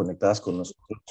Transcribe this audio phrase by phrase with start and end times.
[0.00, 1.02] conectadas con nosotros.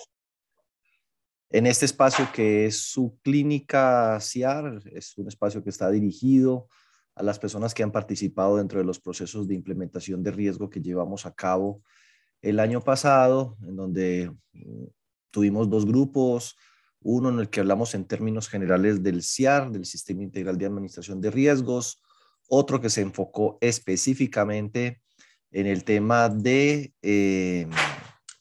[1.51, 6.67] En este espacio que es su clínica CIAR, es un espacio que está dirigido
[7.13, 10.81] a las personas que han participado dentro de los procesos de implementación de riesgo que
[10.81, 11.83] llevamos a cabo
[12.41, 14.85] el año pasado, en donde mm,
[15.29, 16.55] tuvimos dos grupos,
[17.01, 21.21] uno en el que hablamos en términos generales del CIAR, del Sistema Integral de Administración
[21.21, 22.01] de Riesgos,
[22.47, 25.01] otro que se enfocó específicamente
[25.51, 27.67] en el tema de eh,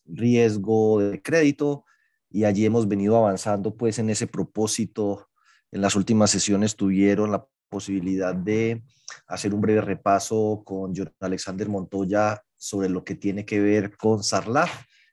[0.08, 1.84] riesgo de crédito
[2.30, 5.28] y allí hemos venido avanzando pues en ese propósito.
[5.70, 8.82] En las últimas sesiones tuvieron la posibilidad de
[9.26, 14.70] hacer un breve repaso con Alexander Montoya sobre lo que tiene que ver con SARLAF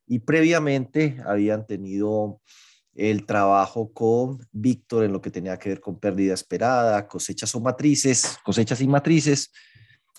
[0.08, 2.42] y previamente habían tenido
[2.96, 7.60] el trabajo con Víctor en lo que tenía que ver con pérdida esperada, cosechas o
[7.60, 9.52] matrices, cosechas y matrices.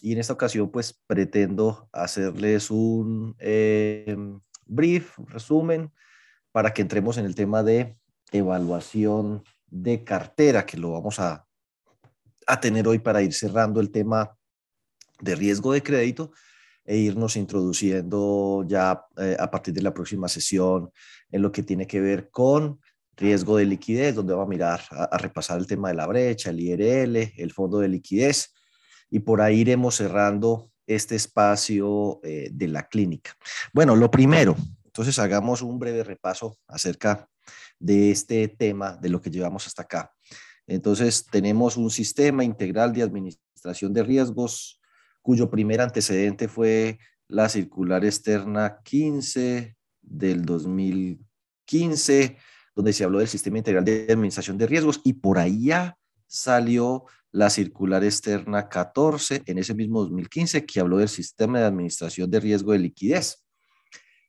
[0.02, 4.14] Y en esta ocasión, pues pretendo hacerles un eh,
[4.66, 5.92] brief, resumen,
[6.52, 7.96] para que entremos en el tema de
[8.32, 11.46] evaluación de cartera, que lo vamos a,
[12.46, 14.36] a tener hoy para ir cerrando el tema
[15.20, 16.32] de riesgo de crédito
[16.84, 20.90] e irnos introduciendo ya eh, a partir de la próxima sesión
[21.30, 22.80] en lo que tiene que ver con
[23.16, 26.60] riesgo de liquidez, donde vamos a mirar, a, repasar el tema de la brecha, el
[26.60, 28.54] IRL, el fondo de liquidez,
[29.10, 33.32] y por ahí iremos cerrando este espacio eh, de la clínica.
[33.72, 37.28] Bueno, lo primero, entonces hagamos un breve repaso acerca
[37.78, 40.12] de este tema, de lo que llevamos hasta acá.
[40.66, 44.80] Entonces, tenemos un sistema integral de administración de riesgos
[45.22, 52.36] cuyo primer antecedente fue la circular externa 15 del 2015,
[52.74, 57.04] donde se habló del sistema integral de administración de riesgos y por ahí ya salió
[57.36, 62.40] la circular externa 14 en ese mismo 2015 que habló del sistema de administración de
[62.40, 63.44] riesgo de liquidez.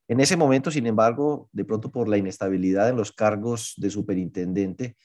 [0.10, 4.98] En ese momento, sin embargo, de pronto por la inestabilidad en los cargos de superintendente,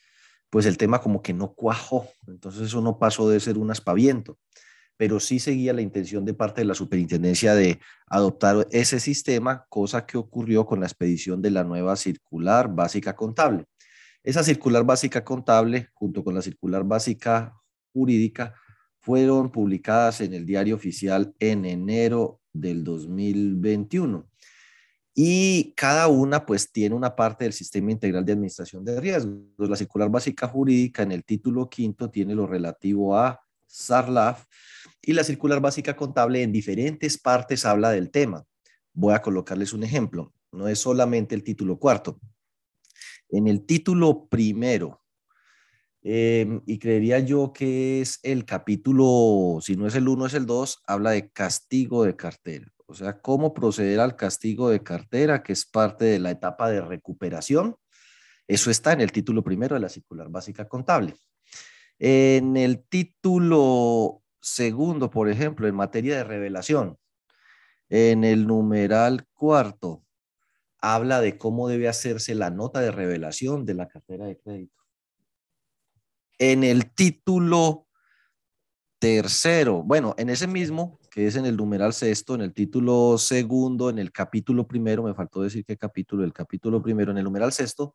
[0.50, 2.08] pues el tema como que no cuajó.
[2.26, 4.36] Entonces eso no pasó de ser un aspaviento
[4.98, 10.06] pero sí seguía la intención de parte de la superintendencia de adoptar ese sistema, cosa
[10.06, 13.64] que ocurrió con la expedición de la nueva circular básica contable.
[14.22, 17.61] Esa circular básica contable, junto con la circular básica
[17.92, 18.54] jurídica,
[19.00, 24.28] fueron publicadas en el diario oficial en enero del 2021.
[25.14, 29.36] Y cada una pues tiene una parte del sistema integral de administración de riesgos.
[29.58, 34.46] La circular básica jurídica en el título quinto tiene lo relativo a SARLAF
[35.02, 38.44] y la circular básica contable en diferentes partes habla del tema.
[38.94, 40.32] Voy a colocarles un ejemplo.
[40.50, 42.18] No es solamente el título cuarto.
[43.28, 45.01] En el título primero,
[46.02, 50.46] em, y creería yo que es el capítulo, si no es el uno, es el
[50.46, 52.66] dos, habla de castigo de cartera.
[52.86, 56.80] O sea, cómo proceder al castigo de cartera, que es parte de la etapa de
[56.82, 57.76] recuperación.
[58.46, 61.14] Eso está en el título primero de la circular básica contable.
[61.98, 66.98] En el título segundo, por ejemplo, en materia de revelación,
[67.88, 70.04] en el numeral cuarto,
[70.80, 74.81] habla de cómo debe hacerse la nota de revelación de la cartera de crédito.
[76.44, 77.86] En el título
[78.98, 83.90] tercero, bueno, en ese mismo, que es en el numeral sexto, en el título segundo,
[83.90, 87.52] en el capítulo primero, me faltó decir qué capítulo, el capítulo primero, en el numeral
[87.52, 87.94] sexto,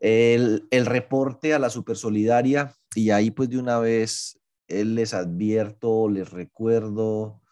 [0.00, 6.08] el el, reporte a la Supersolidaria y ahí pues de una vez él les advierto,
[6.08, 7.42] les recuerdo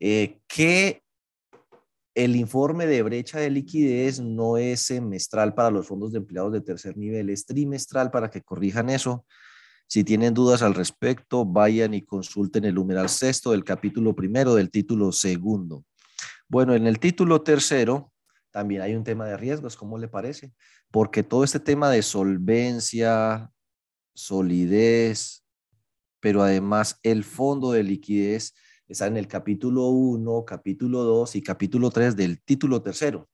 [0.00, 1.04] eh, que
[2.18, 6.60] el informe de brecha de liquidez no es semestral para los fondos de empleados de
[6.60, 9.24] tercer nivel, es trimestral para que corrijan eso.
[9.86, 14.68] Si tienen dudas al respecto, vayan y consulten el numeral sexto del capítulo primero del
[14.68, 15.84] título segundo.
[16.48, 18.12] Bueno, en el título tercero
[18.50, 20.52] también hay un tema de riesgos, ¿cómo le parece?
[20.90, 23.48] Porque todo este tema de solvencia,
[24.12, 25.44] solidez,
[26.18, 28.54] pero además el fondo de liquidez
[28.88, 33.28] está en el capítulo 1, capítulo 2 y capítulo 3 del título tercero.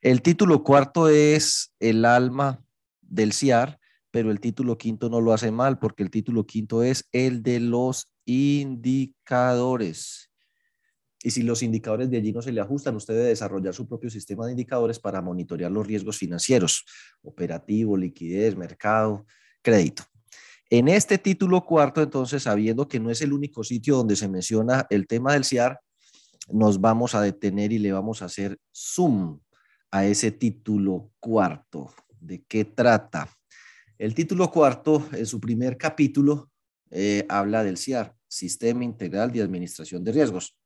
[0.00, 2.64] El título cuarto es el alma
[3.00, 3.80] del CIAR,
[4.10, 7.60] pero el título quinto no lo hace mal porque el título quinto es el de
[7.60, 10.30] los indicadores.
[11.22, 14.10] Y si los indicadores de allí no se le ajustan, usted debe desarrollar su propio
[14.10, 16.84] sistema de indicadores para monitorear los riesgos financieros,
[17.22, 19.26] operativo, liquidez, mercado,
[19.60, 20.04] crédito.
[20.68, 24.86] En este título cuarto, entonces, sabiendo que no es el único sitio donde se menciona
[24.90, 25.80] el tema del CIAR,
[26.48, 29.40] nos vamos a detener y le vamos a hacer zoom
[29.92, 31.94] a ese título cuarto.
[32.18, 33.28] ¿De qué trata?
[33.96, 36.50] El título cuarto, en su primer capítulo,
[36.90, 40.56] eh, habla del CIAR, Sistema Integral de Administración de Riesgos.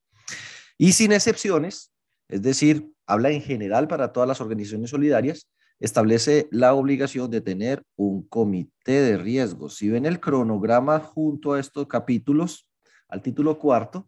[0.78, 1.92] y sin excepciones,
[2.26, 5.46] es decir, habla en general para todas las organizaciones solidarias,
[5.80, 9.76] establece la obligación de tener un comité de riesgos.
[9.76, 12.68] Si ven el cronograma junto a estos capítulos,
[13.08, 14.06] al título cuarto,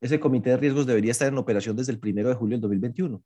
[0.00, 3.22] ese comité de riesgos debería estar en operación desde el primero de julio del 2021.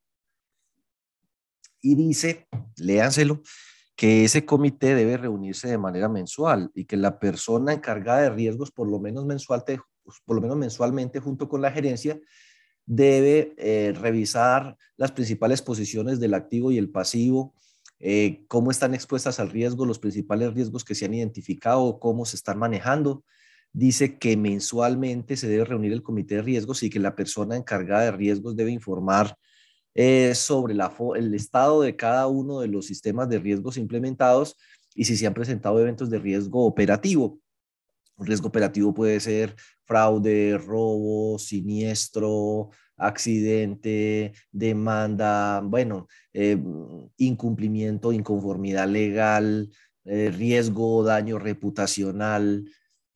[1.80, 2.46] Y dice,
[2.76, 3.42] léanselo,
[3.96, 8.70] que ese comité debe reunirse de manera mensual y que la persona encargada de riesgos,
[8.70, 9.64] por lo menos, mensual,
[10.26, 12.20] por lo menos mensualmente, junto con la gerencia,
[12.84, 17.54] debe eh, revisar las principales posiciones del activo y el pasivo,
[17.98, 22.36] eh, cómo están expuestas al riesgo, los principales riesgos que se han identificado, cómo se
[22.36, 23.24] están manejando.
[23.72, 28.04] Dice que mensualmente se debe reunir el comité de riesgos y que la persona encargada
[28.04, 29.36] de riesgos debe informar
[29.94, 34.56] eh, sobre el estado de cada uno de los sistemas de riesgos implementados
[34.94, 37.40] y si se han presentado eventos de riesgo operativo.
[38.16, 39.54] Un riesgo operativo puede ser
[39.84, 46.58] fraude, robo, siniestro, accidente, demanda, bueno, eh,
[47.18, 49.70] incumplimiento, inconformidad legal,
[50.04, 52.64] eh, riesgo, daño reputacional,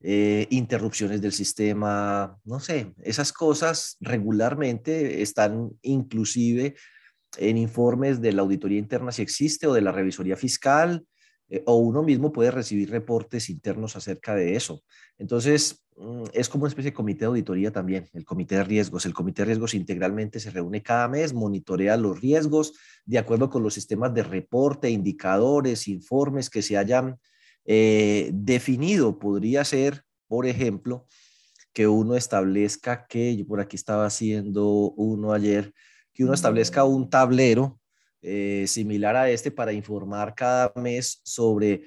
[0.03, 6.75] eh, interrupciones del sistema, no sé, esas cosas regularmente están inclusive
[7.37, 11.05] en informes de la auditoría interna si existe o de la revisoría fiscal,
[11.50, 14.82] eh, o uno mismo puede recibir reportes internos acerca de eso.
[15.19, 19.05] Entonces, mm, es como una especie de comité de auditoría también, el comité de riesgos.
[19.05, 22.73] El comité de riesgos integralmente se reúne cada mes, monitorea los riesgos
[23.05, 27.19] de acuerdo con los sistemas de reporte, indicadores, informes que se hayan
[27.64, 31.06] eh, definido podría ser, por ejemplo,
[31.73, 35.73] que uno establezca que, yo por aquí estaba haciendo uno ayer,
[36.12, 37.80] que uno establezca un tablero
[38.23, 41.83] eh, similar a este para informar cada mes sobre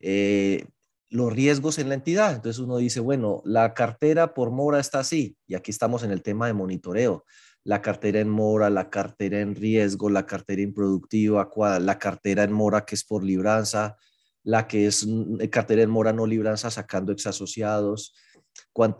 [0.00, 0.64] eh,
[1.10, 2.34] los riesgos en la entidad.
[2.34, 6.22] Entonces uno dice, bueno, la cartera por mora está así, y aquí estamos en el
[6.22, 7.24] tema de monitoreo.
[7.62, 11.48] La cartera en mora, la cartera en riesgo, la cartera improductiva,
[11.80, 13.96] la cartera en mora que es por libranza,
[14.42, 18.14] la que es mm, cartera en mora no libranza sacando exasociados,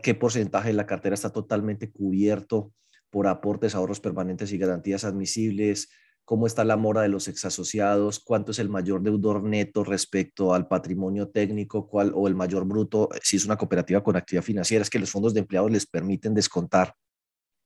[0.03, 2.73] qué porcentaje de la cartera está totalmente cubierto
[3.11, 5.89] por aportes, ahorros permanentes y garantías admisibles,
[6.25, 10.67] cómo está la mora de los exasociados, cuánto es el mayor deudor neto respecto al
[10.67, 14.91] patrimonio técnico, cuál o el mayor bruto, si es una cooperativa con actividad financiera, es
[14.91, 16.94] que los fondos de empleados les permiten descontar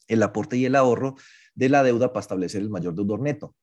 [0.09, 1.15] el aporte y el ahorro
[1.55, 3.55] de la deuda para establecer el mayor deudor neto.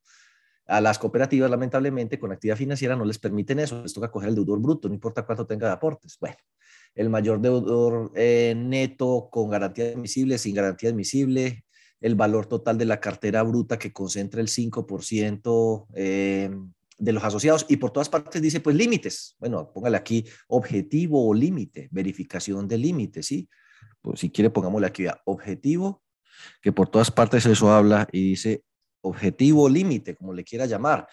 [0.68, 4.36] A las cooperativas, lamentablemente, con actividad financiera no les permiten eso, les toca coger el
[4.36, 6.18] deudor bruto, no importa cuánto tenga de aportes.
[6.19, 6.38] Bueno,
[6.95, 11.64] el mayor deudor eh, neto con garantía admisible, sin garantía admisible,
[12.01, 16.50] el valor total de la cartera bruta que concentra el 5% eh,
[16.97, 19.36] de los asociados y por todas partes dice pues límites.
[19.39, 23.50] Bueno, póngale aquí objetivo o límite, verificación de límite, ¿sí?
[24.01, 26.03] Pues si quiere pongámosle aquí objetivo,
[26.62, 28.63] que por todas partes eso habla y dice
[29.01, 31.07] objetivo límite, como le quiera llamar.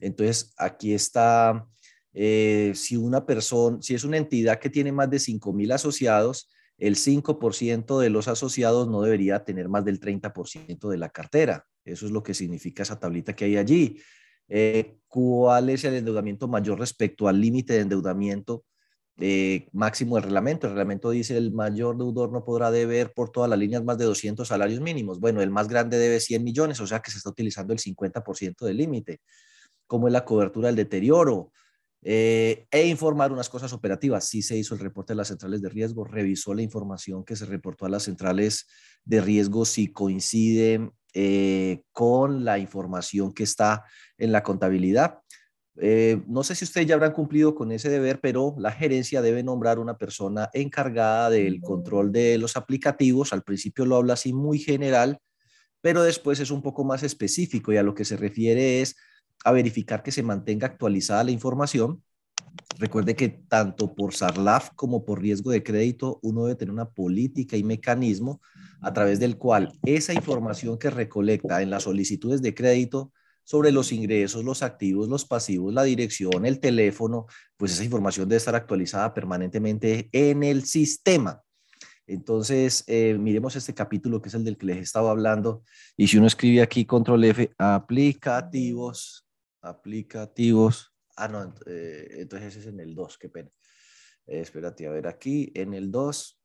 [0.00, 1.66] Entonces, aquí está,
[2.12, 6.48] eh, si una persona, si es una entidad que tiene más de 5 mil asociados,
[6.78, 11.66] el 5% de los asociados no debería tener más del 30% de la cartera.
[11.84, 14.00] Eso es lo que significa esa tablita que hay allí.
[14.48, 18.64] Eh, ¿Cuál es el endeudamiento mayor respecto al límite de endeudamiento
[19.18, 20.66] eh, máximo del reglamento.
[20.66, 24.04] El reglamento dice el mayor deudor no podrá deber por todas las líneas más de
[24.04, 25.20] 200 salarios mínimos.
[25.20, 28.66] Bueno, el más grande debe 100 millones, o sea que se está utilizando el 50%
[28.66, 29.20] del límite.
[29.86, 31.52] ¿Cómo es la cobertura del deterioro?
[32.02, 34.28] Eh, e informar unas cosas operativas.
[34.28, 37.46] Sí se hizo el reporte de las centrales de riesgo, revisó la información que se
[37.46, 38.66] reportó a las centrales
[39.04, 43.84] de riesgo si coincide eh, con la información que está
[44.18, 45.18] en la contabilidad.
[45.78, 49.42] Eh, no sé si ustedes ya habrán cumplido con ese deber, pero la gerencia debe
[49.42, 53.32] nombrar una persona encargada del control de los aplicativos.
[53.32, 55.18] Al principio lo habla así muy general,
[55.80, 58.96] pero después es un poco más específico y a lo que se refiere es
[59.44, 62.02] a verificar que se mantenga actualizada la información.
[62.78, 67.56] Recuerde que tanto por SARLAF como por riesgo de crédito, uno debe tener una política
[67.56, 68.40] y mecanismo
[68.80, 73.12] a través del cual esa información que recolecta en las solicitudes de crédito
[73.44, 77.26] sobre los ingresos, los activos, los pasivos, la dirección, el teléfono,
[77.56, 81.42] pues esa información debe estar actualizada permanentemente en el sistema.
[82.08, 85.62] Entonces, eh, miremos este capítulo que es el del que les estaba hablando.
[85.96, 89.25] Y si uno escribe aquí control F, aplicativos,
[89.66, 90.94] aplicativos.
[91.16, 93.50] Ah, no, eh, entonces ese es en el 2, qué pena.
[94.26, 96.40] Eh, espérate, a ver aquí, en el 2,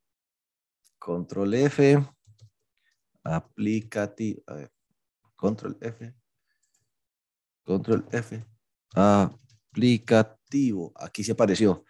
[1.00, 2.06] control F,
[3.24, 4.44] aplicativo,
[5.36, 6.14] control F,
[7.64, 8.44] Control F.
[8.96, 10.92] Aplicativo.
[10.96, 11.86] Aquí se apareció.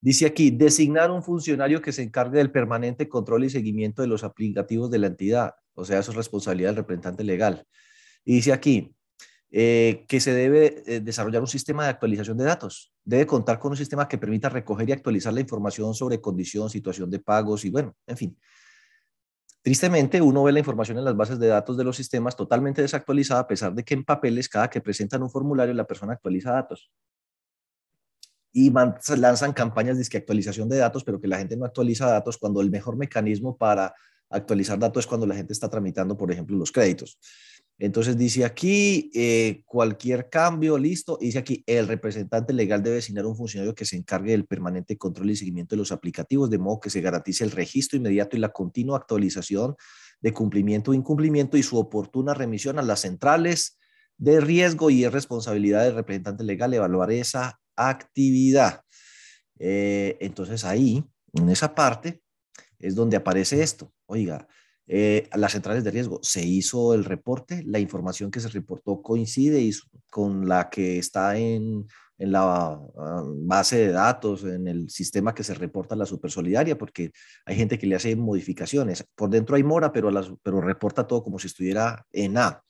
[0.00, 4.24] Dice aquí, designar un funcionario que se encargue del permanente control y seguimiento de los
[4.24, 5.54] aplicativos de la entidad.
[5.74, 7.64] o sea, eso es responsabilidad del representante legal.
[8.24, 8.96] Y dice aquí
[9.50, 12.92] eh, que se debe eh, desarrollar un sistema de actualización de datos.
[13.02, 17.08] Debe contar con un sistema que permita recoger y actualizar la información sobre condición, situación
[17.10, 18.38] de pagos y bueno, en fin.
[19.62, 23.40] Tristemente, uno ve la información en las bases de datos de los sistemas totalmente desactualizada,
[23.40, 26.90] a pesar de que en papeles, cada que presentan un formulario, la persona actualiza datos.
[28.52, 28.72] Y
[29.16, 32.70] lanzan campañas de actualización de datos, pero que la gente no actualiza datos cuando el
[32.70, 33.94] mejor mecanismo para
[34.30, 37.18] actualizar datos es cuando la gente está tramitando, por ejemplo, los créditos.
[37.80, 41.16] Entonces dice aquí, eh, cualquier cambio, listo.
[41.20, 45.30] Dice aquí, el representante legal debe designar un funcionario que se encargue del permanente control
[45.30, 48.48] y seguimiento de los aplicativos, de modo que se garantice el registro inmediato y la
[48.48, 49.76] continua actualización
[50.20, 53.78] de cumplimiento o incumplimiento y su oportuna remisión a las centrales
[54.16, 58.82] de riesgo y es responsabilidad del representante legal evaluar esa actividad.
[59.60, 62.20] Eh, entonces ahí, en esa parte,
[62.80, 63.92] es donde aparece esto.
[64.06, 64.48] Oiga,
[64.88, 69.70] eh, las centrales de riesgo, se hizo el reporte, la información que se reportó coincide
[70.08, 75.44] con la que está en, en la ah, base de datos, en el sistema que
[75.44, 77.12] se reporta la supersolidaria, porque
[77.44, 79.04] hay gente que le hace modificaciones.
[79.14, 82.62] Por dentro hay mora, pero, las, pero reporta todo como si estuviera en A.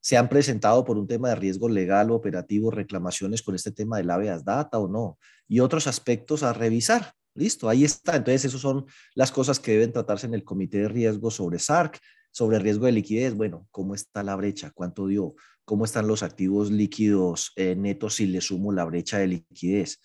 [0.00, 3.96] ¿Se han presentado por un tema de riesgo legal o operativo reclamaciones con este tema
[3.96, 5.18] del habeas data o no?
[5.48, 7.14] Y otros aspectos a revisar.
[7.36, 8.16] Listo, ahí está.
[8.16, 12.00] Entonces, esas son las cosas que deben tratarse en el comité de riesgo sobre SARC,
[12.30, 13.34] sobre riesgo de liquidez.
[13.34, 14.70] Bueno, ¿cómo está la brecha?
[14.74, 15.34] ¿Cuánto dio?
[15.64, 20.00] ¿Cómo están los activos líquidos eh, netos si le sumo la brecha de liquidez?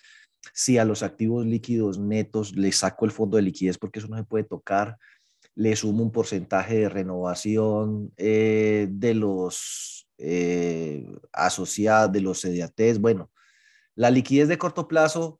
[0.53, 4.17] Si a los activos líquidos netos le saco el fondo de liquidez porque eso no
[4.17, 4.97] se puede tocar,
[5.55, 12.99] le sumo un porcentaje de renovación eh, de los eh, asociados, de los CDATs.
[12.99, 13.31] Bueno,
[13.95, 15.39] la liquidez de corto plazo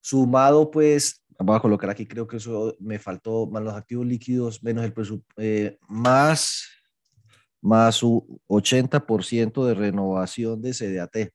[0.00, 4.62] Sumado, pues, vamos a colocar aquí, creo que eso me faltó, más los activos líquidos,
[4.62, 6.64] menos el presupuesto, eh, más,
[7.60, 11.32] más su 80% de renovación de CDAT.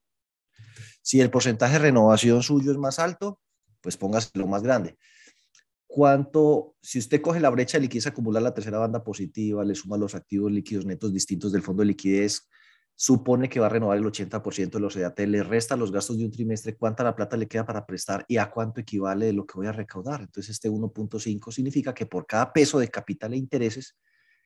[1.01, 3.39] Si el porcentaje de renovación suyo es más alto,
[3.81, 4.97] pues póngase lo más grande.
[5.85, 9.97] ¿Cuánto, si usted coge la brecha de liquidez acumular la tercera banda positiva, le suma
[9.97, 12.49] los activos líquidos netos distintos del fondo de liquidez,
[12.95, 16.25] supone que va a renovar el 80% de los EAT, le resta los gastos de
[16.25, 19.45] un trimestre, cuánta la plata le queda para prestar y a cuánto equivale de lo
[19.45, 20.21] que voy a recaudar.
[20.21, 23.97] Entonces, este 1.5 significa que por cada peso de capital e intereses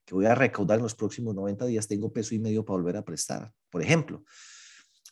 [0.06, 2.98] que voy a recaudar en los próximos 90 días, tengo peso y medio para volver
[2.98, 3.52] a prestar.
[3.70, 4.24] Por ejemplo,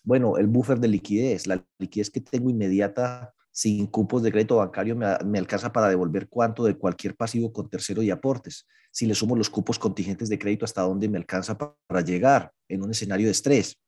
[0.03, 4.97] bueno, el buffer de liquidez, la liquidez que tengo inmediata sin cupos de crédito bancario
[4.97, 8.67] me, alcanza para devolver cuánto de cualquier pasivo con tercero y aportes.
[8.91, 12.83] Si le sumo los cupos contingentes de crédito, hasta dónde me alcanza para, llegar en
[12.83, 13.81] un escenario de estrés.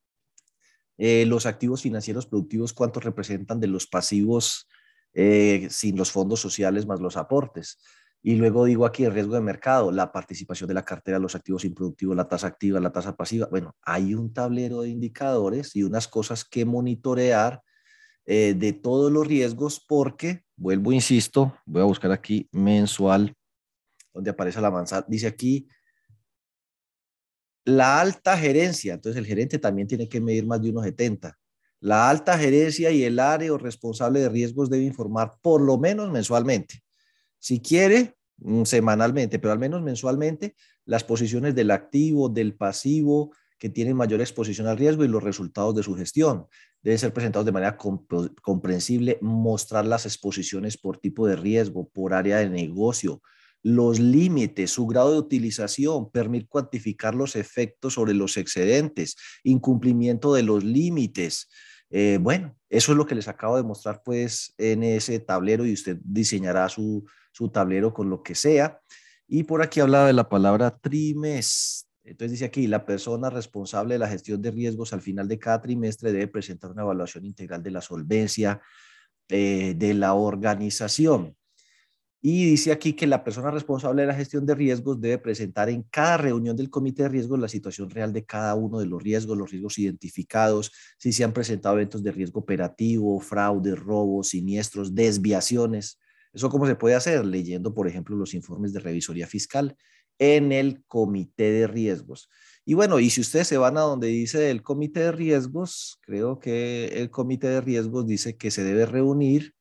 [0.96, 4.66] Eh, los activos financieros productivos, cuántos representan de los pasivos
[5.12, 7.78] eh, sin los fondos sociales más los aportes.
[8.22, 11.66] Y luego digo aquí el riesgo de mercado, la participación de la cartera, los activos
[11.66, 13.46] improductivos, la tasa activa, la tasa pasiva.
[13.50, 17.60] Bueno, hay un tablero de indicadores y unas cosas que monitorear
[18.30, 23.34] eh, de todos los riesgos porque, vuelvo, insisto, voy a buscar aquí mensual,
[24.12, 25.66] donde aparece la manzana, dice aquí,
[27.64, 31.32] la alta gerencia, entonces el gerente también tiene que medir más de 1,70.
[31.80, 36.10] La alta gerencia y el área o responsable de riesgos debe informar por lo menos
[36.10, 36.82] mensualmente.
[37.38, 40.54] Si quiere, mm, semanalmente, pero al menos mensualmente,
[40.84, 45.74] las posiciones del activo, del pasivo, que tienen mayor exposición al riesgo y los resultados
[45.74, 46.46] de su gestión
[46.82, 52.38] deben ser presentados de manera comprensible, mostrar las exposiciones por tipo de riesgo, por área
[52.38, 53.20] de negocio,
[53.62, 60.44] los límites, su grado de utilización, permitir cuantificar los efectos sobre los excedentes, incumplimiento de
[60.44, 61.48] los límites.
[61.90, 65.72] Eh, bueno, eso es lo que les acabo de mostrar pues en ese tablero y
[65.72, 68.80] usted diseñará su, su tablero con lo que sea.
[69.26, 73.98] Y por aquí hablaba de la palabra trimestre entonces dice aquí, la persona responsable de
[73.98, 77.70] la gestión de riesgos al final de cada trimestre debe presentar una evaluación integral de
[77.70, 78.60] la solvencia
[79.28, 81.36] eh, de la organización.
[82.20, 85.82] Y dice aquí que la persona responsable de la gestión de riesgos debe presentar en
[85.84, 89.38] cada reunión del comité de riesgos la situación real de cada uno de los riesgos,
[89.38, 96.00] los riesgos identificados, si se han presentado eventos de riesgo operativo, fraude, robos, siniestros, desviaciones.
[96.32, 97.24] ¿Eso cómo se puede hacer?
[97.24, 99.76] Leyendo, por ejemplo, los informes de revisoría fiscal
[100.18, 102.28] en el comité de riesgos.
[102.64, 106.38] Y bueno, y si ustedes se van a donde dice el comité de riesgos, creo
[106.38, 109.54] que el comité de riesgos dice que se debe reunir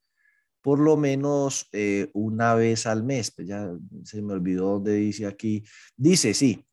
[0.62, 3.32] por lo menos eh, una vez al mes.
[3.32, 3.72] Pues ya
[4.04, 5.64] se me olvidó donde dice aquí.
[5.96, 6.68] Dice, sí,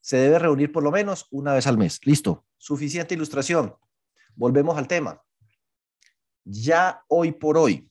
[0.00, 2.00] se debe reunir por lo menos una vez al mes.
[2.04, 3.74] Listo, suficiente ilustración.
[4.34, 5.22] Volvemos al tema.
[6.44, 7.87] Ya hoy por hoy,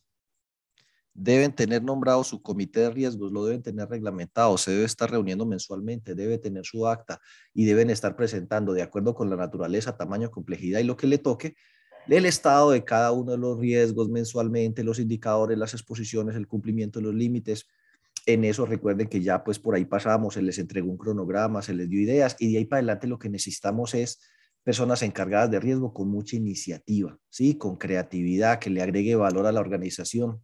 [1.18, 5.48] deben tener nombrado su comité de riesgos, lo deben tener reglamentado, se debe estar reuniendo
[5.48, 7.20] mensualmente, debe tener su acta
[7.56, 11.18] y deben estar presentando de acuerdo con la naturaleza, tamaño, complejidad y lo que le
[11.18, 11.56] toque,
[12.08, 17.00] el estado de cada uno de los riesgos mensualmente, los indicadores, las exposiciones, el cumplimiento
[17.00, 17.66] de los límites.
[18.28, 21.74] En eso recuerden que ya pues por ahí pasamos, se les entregó un cronograma, se
[21.74, 24.20] les dio ideas y de ahí para adelante lo que necesitamos es
[24.64, 27.58] personas encargadas de riesgo con mucha iniciativa, ¿sí?
[27.58, 30.42] Con creatividad, que le agregue valor a la organización,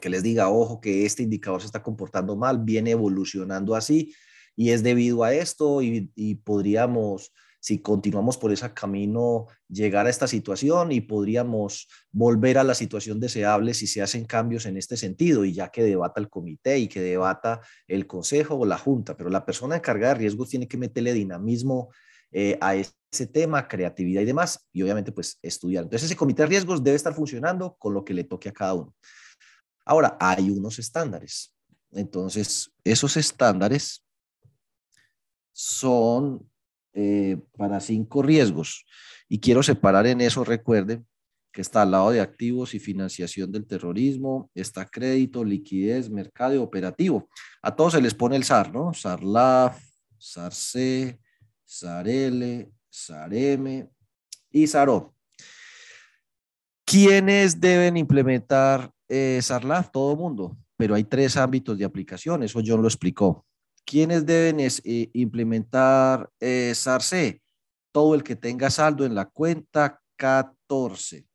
[0.00, 4.14] que les diga, ojo, que este indicador se está comportando mal, viene evolucionando así
[4.56, 10.26] y es debido a esto y, podríamos si continuamos por ese camino, llegar a esta
[10.26, 15.44] situación y podríamos volver a la situación deseable si se hacen cambios en este sentido
[15.44, 19.30] y ya que debata el comité y que debata el consejo o la junta, pero
[19.30, 21.90] la persona encargada de riesgos tiene que meterle dinamismo
[22.32, 25.84] eh, a ese tema, creatividad y demás, y obviamente pues estudiar.
[25.84, 28.74] Entonces ese comité de riesgos debe estar funcionando con lo que le toque a cada
[28.74, 28.92] uno.
[29.84, 31.54] Ahora, hay unos estándares.
[31.90, 34.04] Entonces, esos estándares
[35.52, 36.48] son
[36.94, 38.84] eh, para cinco riesgos.
[39.28, 41.06] Y quiero separar en eso, recuerden,
[41.52, 46.58] que está al lado de activos y financiación del terrorismo, está crédito, liquidez, mercado y
[46.58, 47.28] operativo.
[47.62, 48.94] A todos se les pone el SAR, ¿no?
[48.94, 49.78] SARLAF,
[50.18, 51.18] SARC,
[51.64, 53.88] SARL, SARM
[54.50, 55.14] y SARO.
[56.86, 59.90] ¿Quiénes deben implementar eh, SARLAF?
[59.90, 63.44] Todo mundo, pero hay tres ámbitos de aplicación, eso John lo explicó.
[63.84, 67.42] ¿Quiénes deben eh, implementar eh, SARC?
[67.92, 71.26] Todo el que tenga saldo en la cuenta 14.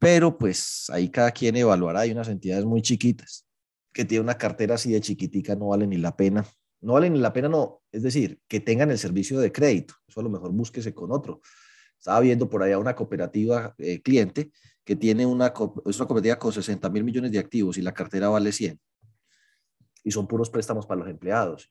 [0.00, 2.00] Pero pues ahí cada quien evaluará.
[2.00, 3.46] Hay unas entidades muy chiquitas
[3.92, 6.44] que tienen una cartera así de chiquitica, no vale ni la pena.
[6.80, 7.82] No vale ni la pena, no.
[7.92, 9.94] Es decir, que tengan el servicio de crédito.
[10.08, 11.40] Eso a lo mejor búsquese con otro.
[12.00, 14.50] Estaba viendo por allá una cooperativa eh, cliente
[14.82, 15.52] que tiene una,
[15.86, 18.80] es una cooperativa con 60 mil millones de activos y la cartera vale 100
[20.02, 21.70] y son puros préstamos para los empleados.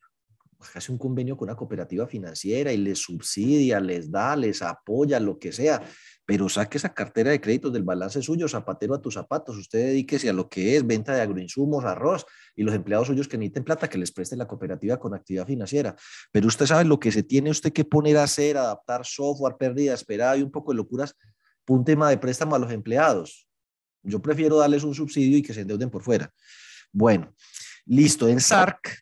[0.74, 5.39] Hace un convenio con una cooperativa financiera y les subsidia, les da, les apoya, lo
[5.39, 5.82] que sea,
[6.26, 10.30] pero saque esa cartera de créditos del balance suyo, zapatero a tus zapatos, usted dedíquese
[10.30, 13.89] a lo que es venta de agroinsumos, arroz, y los empleados suyos que necesiten plata,
[13.89, 15.95] que les preste la cooperativa con actividad financiera.
[16.32, 19.93] Pero usted sabe lo que se tiene usted que poner a hacer, adaptar software, pérdida
[19.93, 21.15] esperada y un poco de locuras,
[21.67, 23.48] un tema de préstamo a los empleados.
[24.04, 26.32] Yo prefiero darles un subsidio y que se endeuden por fuera.
[26.91, 27.34] Bueno,
[27.91, 29.00] Listo, en SARC,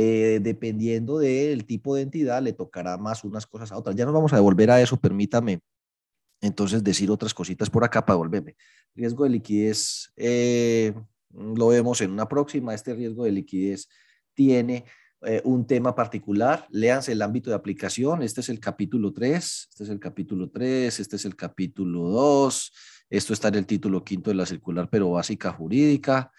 [0.00, 3.96] eh, dependiendo del tipo de entidad, le tocará más unas cosas a otras.
[3.96, 5.58] Ya nos vamos a devolver a eso, permítame
[6.40, 8.54] entonces decir otras cositas por acá para devolverme.
[8.94, 10.94] Riesgo de liquidez, eh,
[11.34, 12.74] lo vemos en una próxima.
[12.74, 13.88] Este riesgo de liquidez
[14.34, 14.84] tiene
[15.22, 16.68] eh, un tema particular.
[16.70, 18.22] Léanse el ámbito de aplicación.
[18.22, 22.72] Este es el capítulo 3, este es el capítulo 3, este es el capítulo 2.
[23.10, 26.30] Esto está en el título quinto de la circular, pero básica jurídica.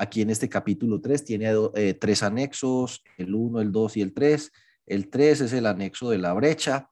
[0.00, 4.14] Aquí en este capítulo 3 tiene eh, tres anexos, el 1, el 2 y el
[4.14, 4.50] 3.
[4.86, 6.88] El 3 es el anexo de la brecha.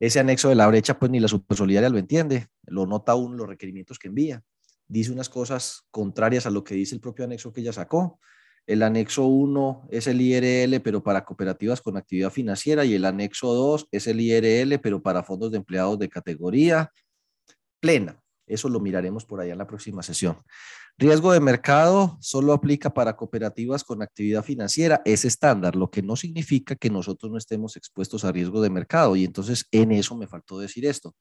[0.00, 3.46] Ese anexo de la brecha, pues ni la supersolidaria lo entiende, lo nota uno los
[3.46, 4.42] requerimientos que envía.
[4.88, 8.18] Dice unas cosas contrarias a lo que dice el propio anexo que ella sacó.
[8.66, 13.52] El anexo 1 es el IRL, pero para cooperativas con actividad financiera, y el anexo
[13.52, 16.90] 2 es el IRL, pero para fondos de empleados de categoría
[17.80, 18.23] plena.
[18.46, 20.38] Eso lo miraremos por allá en la próxima sesión.
[20.96, 26.14] Riesgo de mercado solo aplica para cooperativas con actividad financiera, es estándar, lo que no
[26.14, 29.16] significa que nosotros no estemos expuestos a riesgo de mercado.
[29.16, 31.16] Y entonces en eso me faltó decir esto.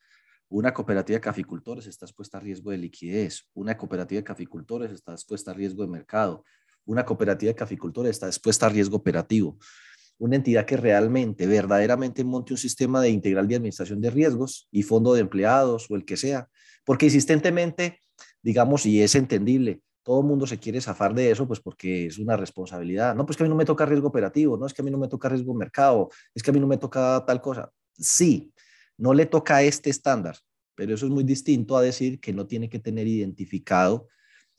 [0.49, 3.49] Una cooperativa de caficultores está expuesta a riesgo de liquidez.
[3.55, 6.43] Una cooperativa de caficultores está expuesta a riesgo de mercado.
[6.85, 9.57] Una cooperativa de caficultores está expuesta a riesgo operativo.
[10.19, 14.83] Una entidad que realmente, verdaderamente monte un sistema de integral de administración de riesgos y
[14.83, 16.47] fondo de empleados o el que sea,
[16.83, 17.99] porque insistentemente,
[18.41, 22.19] digamos, y es entendible, todo el mundo se quiere zafar de eso, pues porque es
[22.19, 23.15] una responsabilidad.
[23.15, 24.91] No, pues que a mí no me toca riesgo operativo, no es que a mí
[24.91, 27.71] no me toca riesgo mercado, es que a mí no me toca tal cosa.
[27.93, 28.53] Sí,
[28.97, 30.37] no le toca este estándar,
[30.75, 34.07] pero eso es muy distinto a decir que no tiene que tener identificado,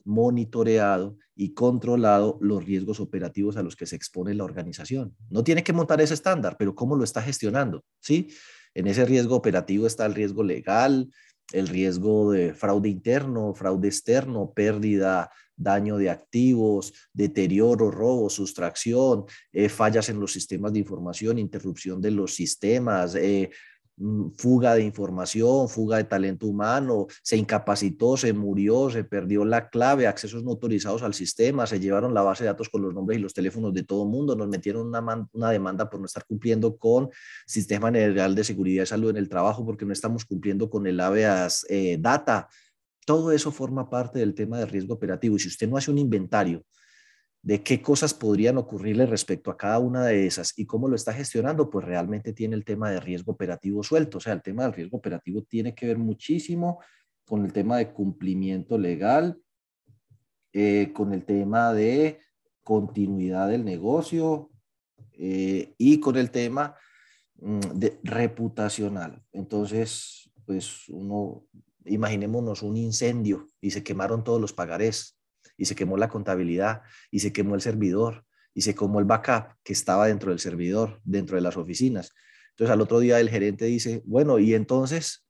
[0.05, 5.15] monitoreado y controlado los riesgos operativos a los que se expone la organización.
[5.31, 7.85] No tiene que montar ese estándar, pero ¿cómo lo está gestionando?
[8.01, 8.29] ¿Sí?
[8.75, 11.11] En ese riesgo operativo está el riesgo legal,
[11.55, 19.69] el riesgo de fraude interno, fraude externo, pérdida, daño de activos, deterioro, robo, sustracción, eh,
[19.69, 23.51] fallas en los sistemas de información, interrupción de los sistemas, eh,
[24.37, 30.07] fuga de información, fuga de talento humano, se incapacitó, se murió, se perdió la clave,
[30.07, 33.23] accesos no autorizados al sistema, se llevaron la base de datos con los nombres y
[33.23, 36.77] los teléfonos de todo el mundo, nos metieron una, una demanda por no estar cumpliendo
[36.77, 37.09] con
[37.47, 40.99] Sistema General de Seguridad y Salud en el Trabajo porque no estamos cumpliendo con el
[40.99, 42.49] AVEAS eh, Data.
[43.07, 45.37] Todo eso forma parte del tema de riesgo operativo.
[45.37, 46.65] Y si usted no hace un inventario
[47.45, 51.13] de qué cosas podrían ocurrirle respecto a cada una de esas y cómo lo está
[51.13, 54.17] gestionando, pues realmente tiene el tema de riesgo operativo suelto.
[54.17, 56.81] O sea, el tema del riesgo operativo tiene que ver muchísimo
[57.27, 59.39] con el tema de cumplimiento legal,
[60.55, 62.19] eh, con el tema de
[62.63, 64.51] continuidad del negocio
[65.13, 66.75] eh, y con el tema
[67.37, 69.23] mm, de reputacional.
[69.33, 71.45] Entonces, pues uno,
[71.85, 75.19] imaginémonos un incendio y se quemaron todos los pagarés
[75.57, 79.57] y se quemó la contabilidad y se quemó el servidor y se quemó el backup
[79.63, 82.13] que estaba dentro del servidor, dentro de las oficinas.
[82.51, 85.27] Entonces al otro día el gerente dice, bueno, y entonces,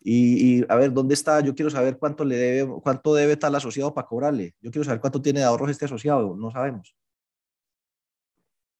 [0.00, 1.40] y, a ver, ¿dónde está?
[1.40, 4.54] Yo quiero saber cuánto le debe, cuánto debe tal asociado para cobrarle.
[4.60, 6.36] Yo quiero saber cuánto tiene de ahorros este asociado.
[6.36, 6.96] No sabemos.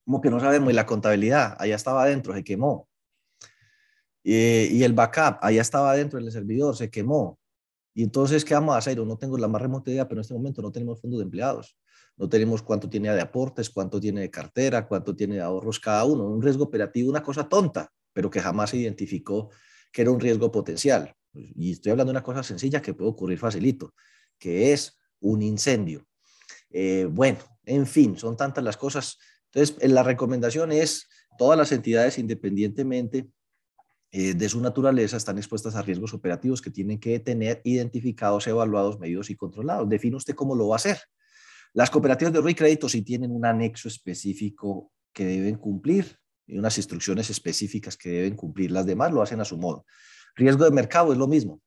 [0.05, 0.71] Como que no sabemos.
[0.71, 2.87] Y la contabilidad, allá estaba adentro, se quemó.
[4.23, 4.35] Y,
[4.77, 7.38] y el backup, allá estaba adentro del servidor, se quemó.
[7.93, 8.97] Y entonces, ¿qué vamos a hacer?
[8.99, 11.77] No tengo la más remota idea, pero en este momento no tenemos fondos de empleados.
[12.17, 16.05] No tenemos cuánto tiene de aportes, cuánto tiene de cartera, cuánto tiene de ahorros cada
[16.05, 16.25] uno.
[16.25, 19.49] Un riesgo operativo, una cosa tonta, pero que jamás se identificó
[19.91, 21.13] que era un riesgo potencial.
[21.33, 23.93] Y estoy hablando de una cosa sencilla que puede ocurrir facilito,
[24.37, 26.05] que es un incendio.
[26.69, 29.17] Eh, bueno, en fin, son tantas las cosas.
[29.51, 33.29] Entonces, la recomendación es todas las entidades, independientemente
[34.11, 38.99] eh, de su naturaleza están expuestas a riesgos operativos que tienen que tener identificados, evaluados,
[38.99, 39.87] medidos y controlados.
[39.87, 40.97] Define usted cómo lo va a hacer.
[41.73, 46.17] Las cooperativas de ahorro y crédito sí tienen un anexo específico que deben cumplir
[46.47, 48.71] y unas instrucciones específicas que deben cumplir.
[48.71, 49.85] Las demás lo hacen a su modo.
[50.35, 51.61] Riesgo de mercado es lo mismo.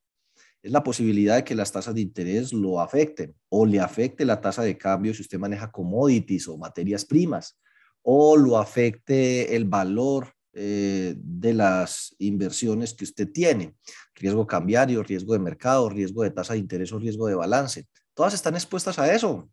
[0.60, 4.40] Es la posibilidad de que las tasas de interés lo afecten o le afecte la
[4.40, 7.60] tasa de cambio si usted maneja commodities o materias primas
[8.02, 13.74] o lo afecte el valor eh, de las inversiones que usted tiene.
[14.14, 17.86] Riesgo cambiario, riesgo de mercado, riesgo de tasa de interés o riesgo de balance.
[18.14, 19.48] Todas están expuestas a eso.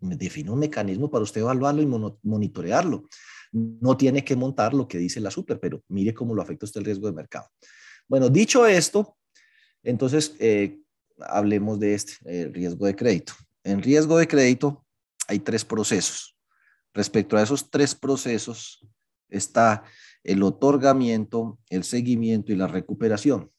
[0.00, 1.86] Define un mecanismo para usted evaluarlo y
[2.22, 3.04] monitorearlo.
[3.52, 6.80] No tiene que montar lo que dice la super, pero mire cómo lo afecta usted
[6.80, 7.48] el riesgo de mercado.
[8.06, 9.16] Bueno, dicho esto,
[9.82, 10.78] entonces eh,
[11.20, 13.32] hablemos de este el riesgo de crédito.
[13.64, 14.84] En riesgo de crédito
[15.26, 16.36] hay tres procesos.
[16.92, 18.86] Respecto a esos tres procesos
[19.28, 19.84] está
[20.24, 23.50] el otorgamiento, el seguimiento y la recuperación.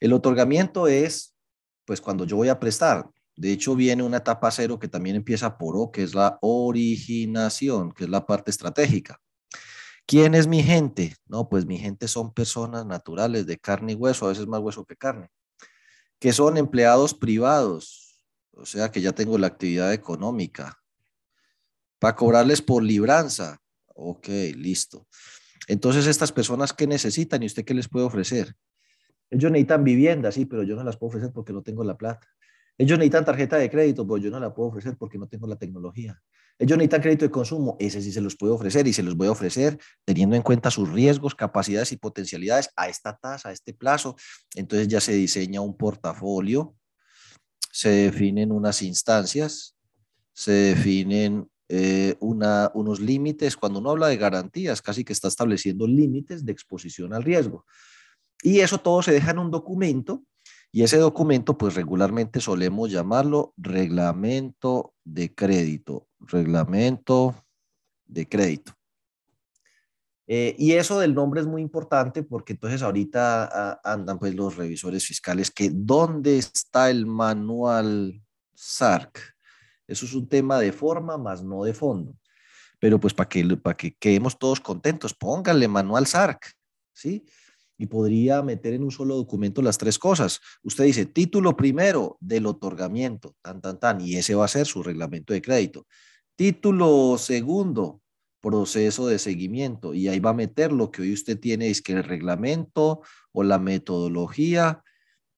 [0.00, 1.36] El otorgamiento es,
[1.84, 5.58] pues cuando yo voy a prestar, de hecho viene una etapa cero que también empieza
[5.58, 9.20] por O, que es la originación, que es la parte estratégica.
[10.06, 11.16] ¿Quién es mi gente?
[11.26, 14.84] No, pues mi gente son personas naturales de carne y hueso, a veces más hueso
[14.84, 15.30] que carne,
[16.18, 20.78] que son empleados privados, o sea que ya tengo la actividad económica,
[21.98, 23.58] para cobrarles por libranza.
[23.94, 25.06] Ok, listo.
[25.68, 28.54] Entonces, estas personas, ¿qué necesitan y usted qué les puede ofrecer?
[29.30, 32.26] Ellos necesitan vivienda, sí, pero yo no las puedo ofrecer porque no tengo la plata.
[32.78, 35.56] Ellos necesitan tarjeta de crédito, pero yo no la puedo ofrecer porque no tengo la
[35.56, 36.20] tecnología.
[36.58, 39.28] Ellos necesitan crédito de consumo, ese sí se los puedo ofrecer y se los voy
[39.28, 43.74] a ofrecer teniendo en cuenta sus riesgos, capacidades y potencialidades a esta tasa, a este
[43.74, 44.16] plazo.
[44.54, 46.74] Entonces ya se diseña un portafolio,
[47.70, 49.76] se definen unas instancias,
[50.32, 53.56] se definen eh, una, unos límites.
[53.56, 57.64] Cuando uno habla de garantías, casi que está estableciendo límites de exposición al riesgo.
[58.42, 60.22] Y eso todo se deja en un documento
[60.76, 67.46] y ese documento, pues regularmente solemos llamarlo reglamento de crédito, reglamento
[68.04, 68.72] de crédito.
[70.26, 74.56] Eh, y eso del nombre es muy importante porque entonces ahorita ah, andan pues los
[74.56, 78.20] revisores fiscales que dónde está el manual
[78.54, 79.35] SARC.
[79.86, 82.16] Eso es un tema de forma, más no de fondo.
[82.78, 86.52] Pero pues para que, para que quedemos todos contentos, pónganle manual SARC,
[86.92, 87.24] ¿sí?
[87.78, 90.40] Y podría meter en un solo documento las tres cosas.
[90.62, 94.82] Usted dice, título primero del otorgamiento, tan, tan, tan, y ese va a ser su
[94.82, 95.86] reglamento de crédito.
[96.36, 98.00] Título segundo,
[98.40, 101.92] proceso de seguimiento, y ahí va a meter lo que hoy usted tiene, es que
[101.92, 104.82] el reglamento o la metodología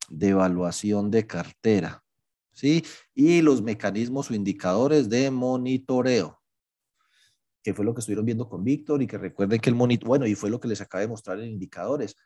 [0.08, 2.02] de evaluación de cartera.
[2.58, 2.84] ¿Sí?
[3.14, 6.42] Y los mecanismos o indicadores de monitoreo,
[7.62, 10.26] que fue lo que estuvieron viendo con Víctor y que recuerden que el monitoreo, bueno,
[10.26, 12.16] y fue lo que les acaba de mostrar en indicadores.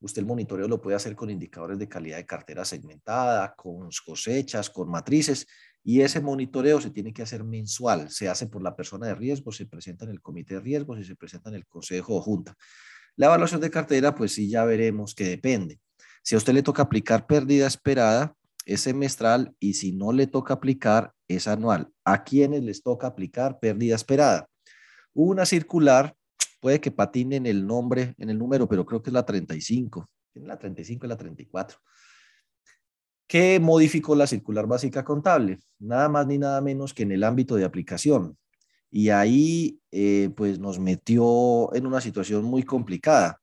[0.00, 4.70] Usted el monitoreo lo puede hacer con indicadores de calidad de cartera segmentada, con cosechas,
[4.70, 5.46] con matrices,
[5.82, 8.10] y ese monitoreo se tiene que hacer mensual.
[8.10, 11.04] Se hace por la persona de riesgo, se presenta en el comité de riesgos y
[11.04, 12.56] se presenta en el consejo o junta.
[13.16, 15.80] La evaluación de cartera, pues sí, ya veremos que depende.
[16.22, 20.54] Si a usted le toca aplicar pérdida esperada, es semestral y si no le toca
[20.54, 21.90] aplicar, es anual.
[22.04, 24.48] ¿A quienes les toca aplicar pérdida esperada?
[25.12, 26.14] Una circular,
[26.60, 30.08] puede que patine en el nombre, en el número, pero creo que es la 35.
[30.32, 31.78] Tiene la 35 y la 34.
[33.26, 35.60] ¿Qué modificó la circular básica contable?
[35.78, 38.36] Nada más ni nada menos que en el ámbito de aplicación.
[38.90, 43.39] Y ahí eh, pues nos metió en una situación muy complicada.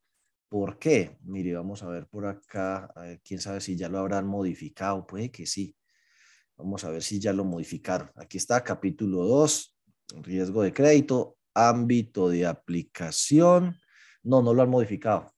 [0.49, 1.17] ¿Por qué?
[1.23, 2.91] Mire, vamos a ver por acá,
[3.23, 5.75] quién sabe si ya lo habrán modificado, puede que sí.
[6.55, 8.09] Vamos a ver si ya lo modificaron.
[8.15, 9.77] Aquí está capítulo 2,
[10.23, 13.77] riesgo de crédito, ámbito de aplicación.
[14.23, 15.33] No, no lo han modificado.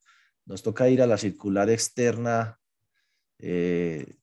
[0.46, 2.60] Nos toca ir a la circular externa
[3.40, 4.16] eh,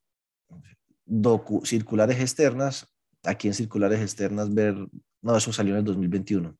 [1.64, 2.86] circulares externas,
[3.22, 4.76] aquí en circulares externas ver,
[5.22, 6.56] no, eso salió en el 2021.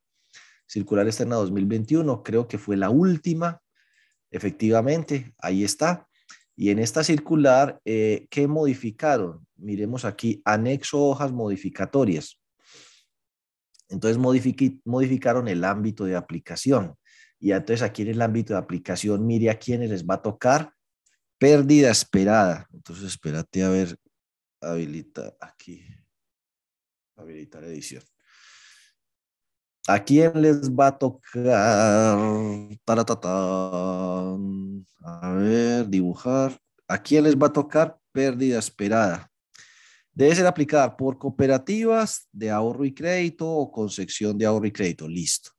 [0.66, 3.60] Circular externa 2021, creo que fue la última,
[4.30, 6.08] efectivamente, ahí está.
[6.56, 9.46] Y en esta circular, eh, ¿qué modificaron?
[9.56, 12.40] Miremos aquí, anexo hojas modificatorias.
[13.88, 14.18] Entonces
[14.84, 16.96] modificaron el ámbito de aplicación.
[17.38, 20.72] Y entonces aquí en el ámbito de aplicación, mire a quiénes les va a tocar
[21.38, 22.66] pérdida esperada.
[22.72, 23.96] Entonces espérate a ver
[24.60, 25.84] habilita aquí.
[27.16, 28.02] Habilitar edición.
[29.88, 31.46] ¿A quién les va a tocar?
[35.03, 36.59] A ver, dibujar.
[36.88, 37.96] ¿A quién les va a tocar?
[38.12, 39.31] Pérdida esperada.
[40.12, 44.72] Debe ser aplicada por cooperativas de ahorro y crédito o con sección de ahorro y
[44.72, 45.09] crédito.
[45.09, 45.51] Listo.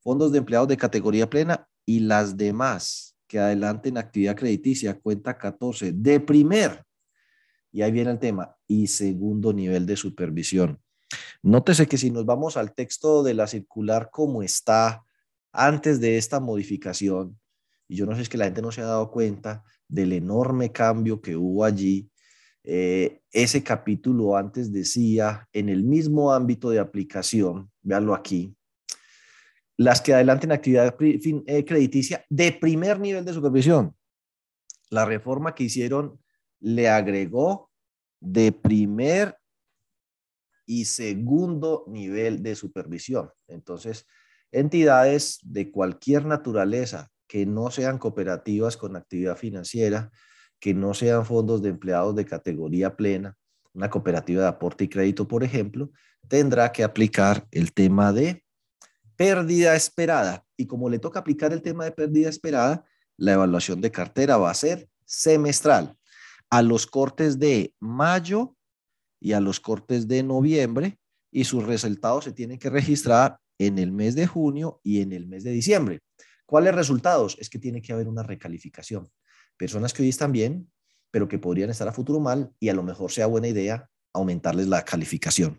[0.00, 5.92] Fondos de empleados de categoría plena y las demás que adelanten actividad crediticia, cuenta 14,
[5.92, 6.86] de primer
[7.76, 8.56] y ahí viene el tema.
[8.66, 10.80] Y segundo nivel de supervisión.
[11.46, 15.04] Nótese que si nos vamos al texto de la circular como está
[15.52, 17.38] antes de esta modificación,
[17.86, 20.12] y yo no sé si es que la gente no se ha dado cuenta del
[20.12, 22.10] enorme cambio que hubo allí,
[22.64, 28.56] eh, ese capítulo antes decía, en el mismo ámbito de aplicación, véanlo aquí,
[29.76, 33.94] las que adelanten actividad eh, crediticia de primer nivel de supervisión.
[34.90, 36.18] La reforma que hicieron
[36.58, 37.70] le agregó
[38.18, 39.36] de primer
[40.66, 43.30] y segundo nivel de supervisión.
[43.46, 44.06] Entonces,
[44.52, 50.10] entidades de cualquier naturaleza que no sean cooperativas con actividad financiera,
[50.60, 53.36] que no sean fondos de empleados de categoría plena,
[53.72, 55.90] una cooperativa de aporte y crédito, por ejemplo,
[56.28, 58.42] tendrá que aplicar el tema de
[59.16, 60.44] pérdida esperada.
[60.56, 62.84] Y como le toca aplicar el tema de pérdida esperada,
[63.16, 65.96] la evaluación de cartera va a ser semestral
[66.50, 68.55] a los cortes de mayo
[69.20, 70.98] y a los cortes de noviembre
[71.30, 75.26] y sus resultados se tienen que registrar en el mes de junio y en el
[75.26, 76.00] mes de diciembre.
[76.44, 77.36] ¿Cuáles resultados?
[77.40, 79.08] Es que tiene que haber una recalificación.
[79.56, 80.70] Personas que hoy están bien,
[81.10, 84.68] pero que podrían estar a futuro mal y a lo mejor sea buena idea aumentarles
[84.68, 85.58] la calificación.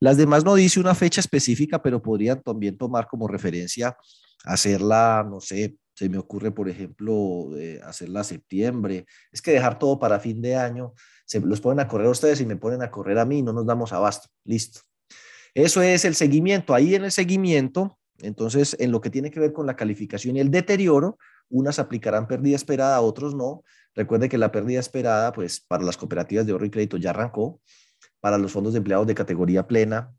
[0.00, 3.96] Las demás no dice una fecha específica, pero podrían también tomar como referencia
[4.44, 5.76] hacerla, no sé,
[6.08, 7.50] me ocurre, por ejemplo,
[7.84, 9.06] hacerla septiembre.
[9.30, 12.46] Es que dejar todo para fin de año, se los ponen a correr ustedes y
[12.46, 14.28] me ponen a correr a mí, no nos damos abasto.
[14.44, 14.80] Listo.
[15.54, 16.74] Eso es el seguimiento.
[16.74, 20.40] Ahí en el seguimiento, entonces, en lo que tiene que ver con la calificación y
[20.40, 21.18] el deterioro,
[21.50, 23.62] unas aplicarán pérdida esperada, otros no.
[23.94, 27.60] Recuerde que la pérdida esperada, pues para las cooperativas de ahorro y crédito ya arrancó,
[28.20, 30.14] para los fondos de empleados de categoría plena,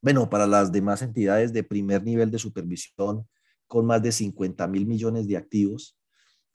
[0.00, 3.26] bueno, para las demás entidades de primer nivel de supervisión,
[3.74, 5.98] con más de 50 mil millones de activos,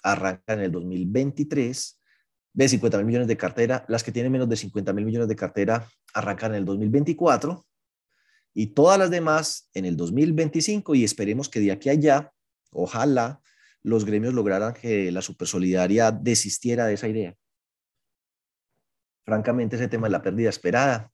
[0.02, 2.00] arranca en el 2023,
[2.54, 5.36] de 50 mil millones de cartera, las que tienen menos de 50 mil millones de
[5.36, 7.68] cartera arrancan en el 2024
[8.54, 12.32] y todas las demás en el 2025 y esperemos que de aquí a allá,
[12.72, 13.42] ojalá
[13.82, 17.36] los gremios lograran que la supersolidaria desistiera de esa idea.
[19.26, 21.12] Francamente, ese tema de la pérdida esperada,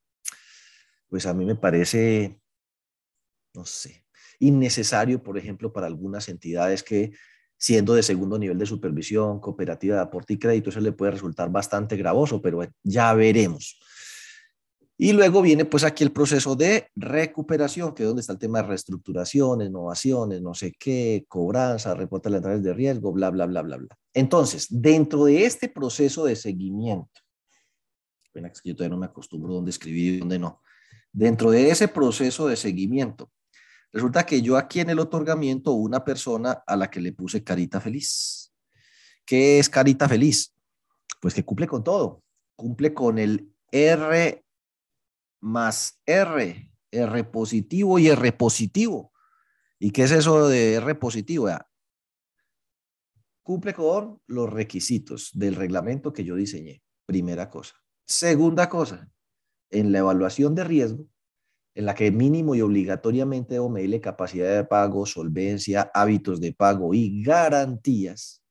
[1.09, 2.39] pues a mí me parece,
[3.55, 4.04] no sé,
[4.39, 7.11] innecesario, por ejemplo, para algunas entidades que
[7.57, 11.49] siendo de segundo nivel de supervisión, cooperativa de aporte y crédito, eso le puede resultar
[11.49, 13.79] bastante gravoso, pero ya veremos.
[14.97, 18.61] Y luego viene pues aquí el proceso de recuperación, que es donde está el tema
[18.61, 23.61] de reestructuración, innovaciones, no sé qué, cobranza, reporte de entradas de riesgo, bla, bla, bla,
[23.61, 23.97] bla, bla.
[24.13, 27.21] Entonces, dentro de este proceso de seguimiento,
[28.33, 30.61] bueno, que yo todavía no me acostumbro dónde escribir y dónde no.
[31.11, 33.31] Dentro de ese proceso de seguimiento,
[33.95, 37.79] Resulta que yo aquí en el otorgamiento una persona a la que le puse carita
[37.79, 38.51] feliz.
[39.25, 40.53] ¿Qué es carita feliz?
[41.21, 42.21] Pues que cumple con todo.
[42.57, 44.45] Cumple con el R
[45.39, 49.13] más R, R positivo y R positivo.
[49.79, 51.47] ¿Y qué es eso de R positivo?
[53.43, 56.83] Cumple con los requisitos del reglamento que yo diseñé.
[57.05, 57.75] Primera cosa.
[58.05, 59.09] Segunda cosa,
[59.69, 61.07] en la evaluación de riesgo,
[61.75, 66.93] en la que mínimo y obligatoriamente debo medirle capacidad de pago, solvencia, hábitos de pago
[66.93, 68.41] y garantías,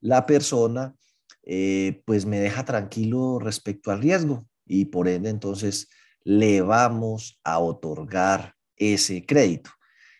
[0.00, 0.96] la persona
[1.44, 5.88] eh, pues me deja tranquilo respecto al riesgo y por ende entonces
[6.24, 9.70] le vamos a otorgar ese crédito.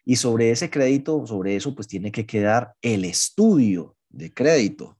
[0.04, 4.98] Y sobre ese crédito, sobre eso, pues tiene que quedar el estudio de crédito.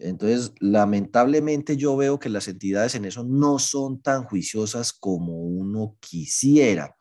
[0.00, 5.96] Entonces, lamentablemente yo veo que las entidades en eso no son tan juiciosas como uno
[6.00, 6.96] quisiera.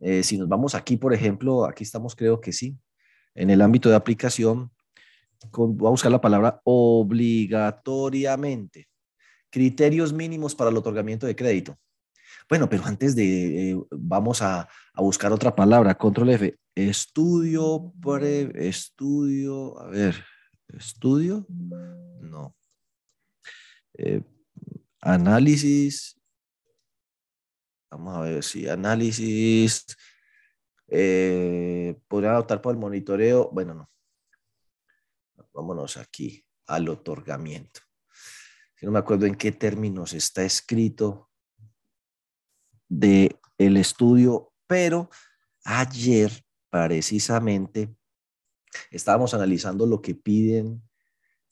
[0.00, 2.76] Eh, si nos vamos aquí, por ejemplo, aquí estamos creo que sí,
[3.34, 4.70] en el ámbito de aplicación,
[5.52, 8.88] voy a buscar la palabra obligatoriamente.
[9.50, 11.78] Criterios mínimos para el otorgamiento de crédito.
[12.48, 19.80] Bueno, pero antes de, eh, vamos a, buscar otra palabra, control F, estudio, pre, estudio,
[19.80, 20.24] a ver,
[20.68, 21.46] estudio,
[22.24, 22.56] no.
[23.94, 24.22] Eh,
[25.00, 26.20] análisis,
[27.90, 29.86] vamos a ver si análisis,
[30.88, 33.90] eh, podrían optar por el monitoreo, bueno, no.
[35.52, 37.80] Vámonos aquí al otorgamiento.
[38.82, 41.30] no me acuerdo en qué términos está escrito
[42.88, 45.08] de el estudio, pero
[45.64, 47.94] ayer precisamente
[48.90, 50.82] estábamos analizando lo que piden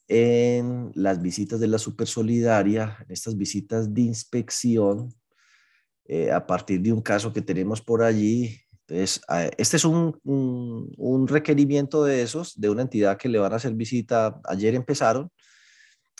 [0.08, 5.14] en las visitas de la Supersolidaria, en estas visitas de inspección,
[6.04, 8.58] eh, a partir de un caso que tenemos por allí.
[8.86, 9.22] Entonces,
[9.56, 13.74] este es un, un, requerimiento de esos, de una entidad que le van a hacer
[13.74, 14.40] visita.
[14.44, 15.30] Ayer empezaron,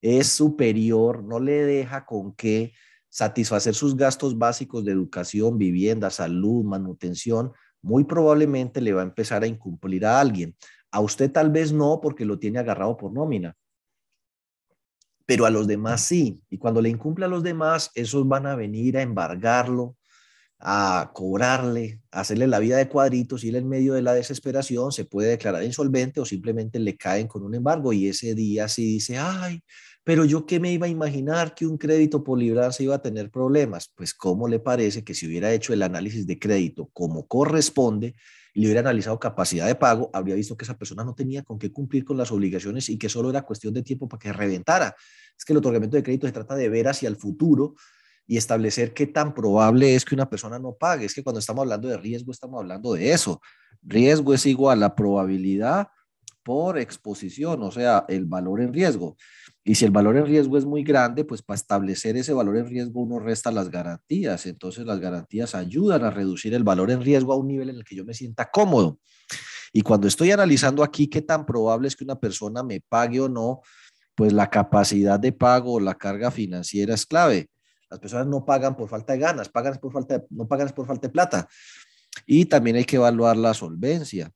[0.00, 2.74] es superior, no le deja con qué
[3.14, 9.44] satisfacer sus gastos básicos de educación, vivienda, salud, manutención, muy probablemente le va a empezar
[9.44, 10.56] a incumplir a alguien.
[10.90, 13.54] A usted tal vez no porque lo tiene agarrado por nómina,
[15.26, 16.42] pero a los demás sí.
[16.50, 19.96] Y cuando le incumple a los demás, esos van a venir a embargarlo,
[20.58, 24.90] a cobrarle, a hacerle la vida de cuadritos y él en medio de la desesperación
[24.90, 28.84] se puede declarar insolvente o simplemente le caen con un embargo y ese día sí
[28.84, 29.62] dice, ay,
[30.04, 33.30] pero yo qué me iba a imaginar que un crédito por librarse iba a tener
[33.30, 33.90] problemas.
[33.94, 38.14] Pues cómo le parece que si hubiera hecho el análisis de crédito como corresponde,
[38.54, 41.58] y le hubiera analizado capacidad de pago, habría visto que esa persona no tenía con
[41.58, 44.94] qué cumplir con las obligaciones y que solo era cuestión de tiempo para que reventara.
[45.36, 47.74] Es que el otorgamiento de crédito se trata de ver hacia el futuro
[48.28, 51.06] y establecer qué tan probable es que una persona no pague.
[51.06, 53.40] Es que cuando estamos hablando de riesgo, estamos hablando de eso.
[53.82, 55.88] Riesgo es igual a probabilidad
[56.44, 59.16] por exposición, o sea, el valor en riesgo.
[59.64, 62.66] Y si el valor en riesgo es muy grande, pues para establecer ese valor en
[62.68, 64.44] riesgo uno resta las garantías.
[64.46, 67.84] Entonces las garantías ayudan a reducir el valor en riesgo a un nivel en el
[67.84, 68.98] que yo me sienta cómodo.
[69.72, 73.28] Y cuando estoy analizando aquí qué tan probable es que una persona me pague o
[73.28, 73.62] no,
[74.14, 77.48] pues la capacidad de pago o la carga financiera es clave.
[77.90, 81.08] Las personas no pagan por falta de ganas, pagan por falta no pagan por falta
[81.08, 81.48] de plata.
[82.26, 84.30] Y también hay que evaluar la solvencia.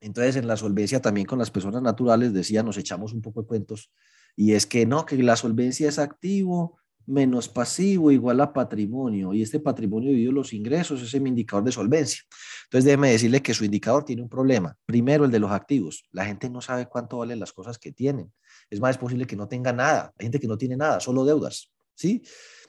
[0.00, 3.48] Entonces, en la solvencia también con las personas naturales, decía, nos echamos un poco de
[3.48, 3.90] cuentos
[4.36, 9.32] y es que no, que la solvencia es activo menos pasivo igual a patrimonio.
[9.32, 12.22] Y este patrimonio dividido los ingresos es mi indicador de solvencia.
[12.64, 14.76] Entonces déjeme decirle que su indicador tiene un problema.
[14.84, 16.04] Primero, el de los activos.
[16.10, 18.32] La gente no sabe cuánto valen las cosas que tienen.
[18.68, 20.12] Es más, es posible que no tenga nada.
[20.18, 21.70] Hay gente que no tiene nada, solo deudas.
[21.94, 22.22] ¿Sí?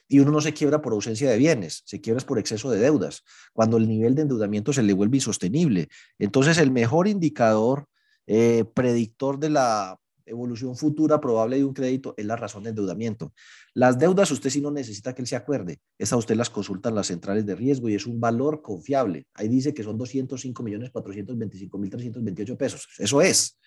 [0.07, 3.23] Y uno no se quiebra por ausencia de bienes, se quiebra por exceso de deudas,
[3.53, 5.89] cuando el nivel de endeudamiento se le vuelve insostenible.
[6.17, 7.87] Entonces, el mejor indicador
[8.25, 13.33] eh, predictor de la evolución futura probable de un crédito es la razón de endeudamiento.
[13.73, 15.79] Las deudas usted si no necesita que él se acuerde.
[15.97, 19.25] Esa usted las consulta en las centrales de riesgo y es un valor confiable.
[19.33, 22.87] Ahí dice que son 205 millones 425 mil 328 pesos.
[22.97, 23.57] Eso es.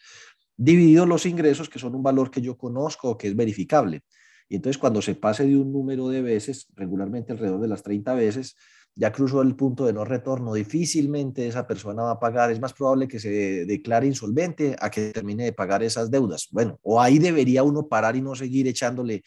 [0.56, 4.02] Dividido los ingresos, que son un valor que yo conozco, que es verificable.
[4.50, 8.14] Y entonces cuando se pase de un número de veces, regularmente alrededor de las 30
[8.14, 8.56] veces,
[8.96, 12.72] ya cruzó el punto de no retorno, difícilmente esa persona va a pagar, es más
[12.72, 16.48] probable que se declare insolvente a que termine de pagar esas deudas.
[16.50, 19.22] Bueno, o ahí debería uno parar y no seguir echándole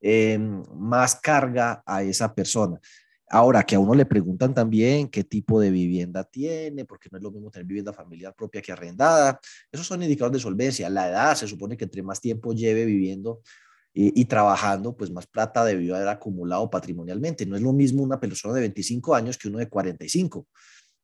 [0.00, 2.80] eh, más carga a esa persona.
[3.28, 7.24] Ahora, que a uno le preguntan también qué tipo de vivienda tiene, porque no es
[7.24, 9.38] lo mismo tener vivienda familiar propia que arrendada.
[9.70, 10.88] Esos son indicadores de solvencia.
[10.88, 13.42] La edad se supone que entre más tiempo lleve viviendo,
[13.96, 17.46] y, trabajando, pues más plata debió haber acumulado patrimonialmente.
[17.46, 20.48] No es lo mismo una persona de 25 años que uno de 45.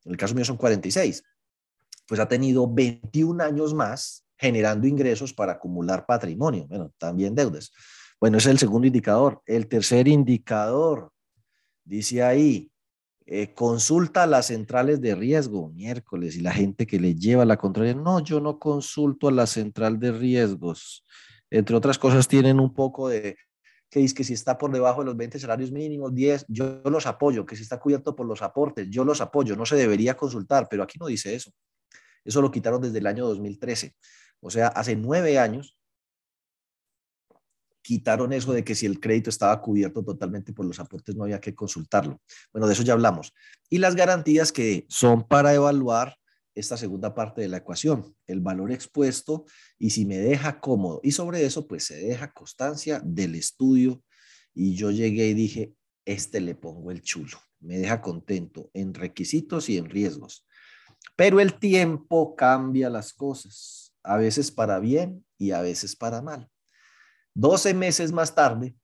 [0.07, 1.23] En el caso mío son 46.
[2.09, 6.67] Pues ha tenido 21 años más generando ingresos para acumular patrimonio.
[6.67, 7.71] Bueno, también deudas.
[8.19, 9.41] Bueno, ese es el segundo indicador.
[9.47, 11.13] El tercer indicador,
[11.85, 12.73] dice ahí,
[13.25, 17.57] eh, consulta a las centrales de riesgo miércoles y la gente que le lleva la
[17.57, 21.05] contraria, no, yo no consulto a la central de riesgos
[21.51, 23.37] entre otras cosas, tienen un poco de
[23.91, 27.07] que dice que si está por debajo de los 20 salarios mínimos, 10, yo los
[27.07, 30.69] apoyo, que si está cubierto por los aportes, yo los apoyo, no se debería consultar,
[30.71, 31.51] pero aquí no dice eso.
[32.25, 33.97] Eso lo quitaron desde el año 2013.
[34.41, 35.77] O sea, hace nueve años
[37.83, 41.41] quitaron eso de que si el crédito estaba cubierto totalmente por los aportes no había
[41.41, 42.21] que consultarlo.
[42.53, 43.33] Bueno, de eso ya hablamos.
[43.69, 46.20] Y las garantías que son para evaluar
[46.61, 49.45] esta segunda parte de la ecuación, el valor expuesto
[49.79, 51.01] y si me deja cómodo.
[51.03, 54.03] Y sobre eso, pues se deja constancia del estudio
[54.55, 59.69] y yo llegué y dije, este le pongo el chulo, me deja contento en requisitos
[59.69, 60.47] y en riesgos.
[61.17, 66.49] Pero el tiempo cambia las cosas, a veces para bien y a veces para mal.
[67.35, 68.75] 12 meses más tarde,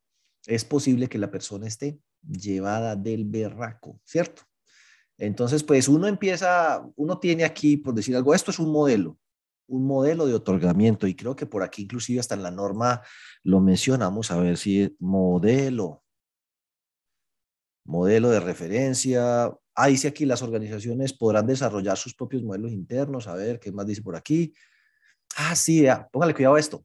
[0.46, 4.42] es posible que la persona esté llevada del berraco, ¿cierto?
[5.18, 9.18] Entonces, pues uno empieza, uno tiene aquí, por decir algo, esto es un modelo,
[9.66, 13.02] un modelo de otorgamiento y creo que por aquí inclusive hasta en la norma
[13.42, 16.04] lo mencionamos, a ver si modelo,
[17.84, 19.52] modelo de referencia.
[19.74, 23.86] Ah, dice aquí las organizaciones podrán desarrollar sus propios modelos internos, a ver qué más
[23.86, 24.54] dice por aquí.
[25.36, 26.84] Ah, sí, póngale cuidado a esto.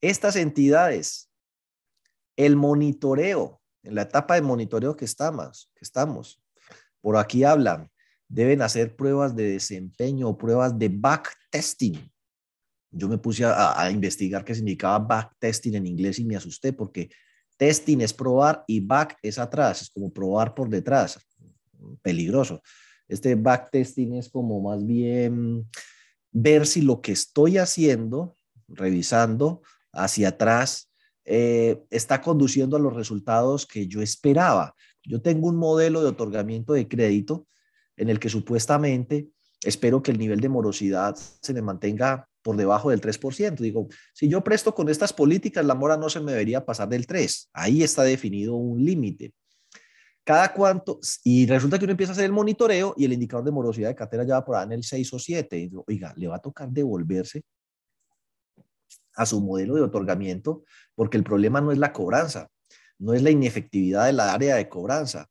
[0.00, 1.30] Estas entidades,
[2.36, 6.42] el monitoreo, en la etapa de monitoreo que estamos, que estamos
[7.06, 7.88] por aquí hablan,
[8.26, 12.12] deben hacer pruebas de desempeño o pruebas de backtesting.
[12.90, 17.08] Yo me puse a, investigar qué significaba backtesting en inglés y me asusté porque
[17.56, 21.16] testing es probar y back es atrás, es como probar por detrás,
[22.02, 22.60] peligroso.
[23.06, 25.64] Este backtesting es como más bien
[26.32, 28.34] ver si lo que estoy haciendo,
[28.66, 30.90] revisando hacia atrás,
[31.24, 34.74] eh, está conduciendo a los resultados que yo esperaba.
[35.06, 37.46] Yo tengo un modelo de otorgamiento de crédito
[37.96, 39.28] en el que supuestamente
[39.62, 43.56] espero que el nivel de morosidad se me mantenga por debajo del 3%.
[43.56, 47.06] Digo, si yo presto con estas políticas, la mora no se me debería pasar del
[47.06, 47.50] 3.
[47.52, 49.32] Ahí está definido un límite.
[50.24, 53.52] Cada cuánto, y resulta que uno empieza a hacer el monitoreo y el indicador de
[53.52, 55.56] morosidad de cartera ya va por ahí en el 6 o 7.
[55.56, 57.44] Y digo, oiga, le va a tocar devolverse
[59.14, 62.48] a su modelo de otorgamiento porque el problema no es la cobranza,
[62.98, 65.28] no es la inefectividad de la área de cobranza,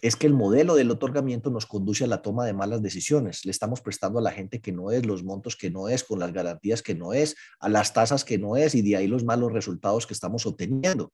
[0.00, 3.44] es que el modelo del otorgamiento nos conduce a la toma de malas decisiones.
[3.44, 6.20] Le estamos prestando a la gente que no es, los montos que no es, con
[6.20, 9.24] las garantías que no es, a las tasas que no es y de ahí los
[9.24, 11.12] malos resultados que estamos obteniendo.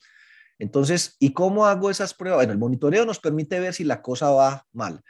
[0.58, 2.38] Entonces, ¿y cómo hago esas pruebas?
[2.38, 5.00] Bueno, el monitoreo nos permite ver si la cosa va mal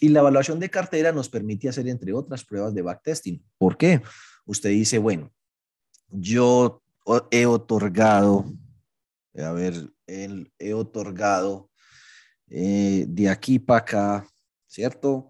[0.00, 3.44] y la evaluación de cartera nos permite hacer, entre otras, pruebas de backtesting.
[3.58, 4.00] ¿Por qué?
[4.46, 5.32] Usted dice, bueno,
[6.10, 6.82] yo
[7.30, 8.44] he otorgado
[9.42, 11.70] a ver, he otorgado
[12.48, 14.28] eh, de aquí para acá,
[14.66, 15.28] ¿cierto?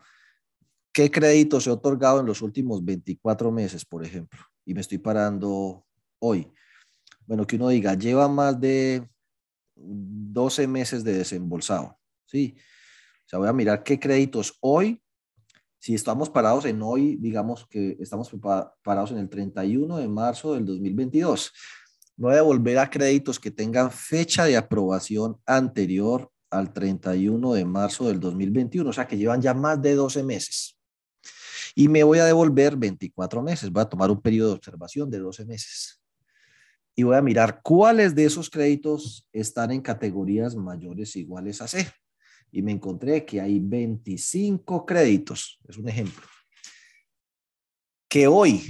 [0.93, 4.41] ¿Qué créditos he otorgado en los últimos 24 meses, por ejemplo?
[4.65, 5.85] Y me estoy parando
[6.19, 6.53] hoy.
[7.27, 9.09] Bueno, que uno diga, lleva más de
[9.75, 12.57] 12 meses de desembolsado, ¿sí?
[13.27, 15.03] O sea, voy a mirar qué créditos hoy,
[15.79, 18.31] si estamos parados en hoy, digamos que estamos
[18.83, 21.53] parados en el 31 de marzo del 2022
[22.17, 28.07] no a volver a créditos que tengan fecha de aprobación anterior al 31 de marzo
[28.07, 30.79] del 2021, o sea que llevan ya más de 12 meses.
[31.75, 35.19] Y me voy a devolver 24 meses, voy a tomar un periodo de observación de
[35.19, 36.01] 12 meses.
[36.95, 41.91] Y voy a mirar cuáles de esos créditos están en categorías mayores iguales a C.
[42.53, 46.25] Y me encontré que hay 25 créditos, es un ejemplo,
[48.09, 48.63] que hoy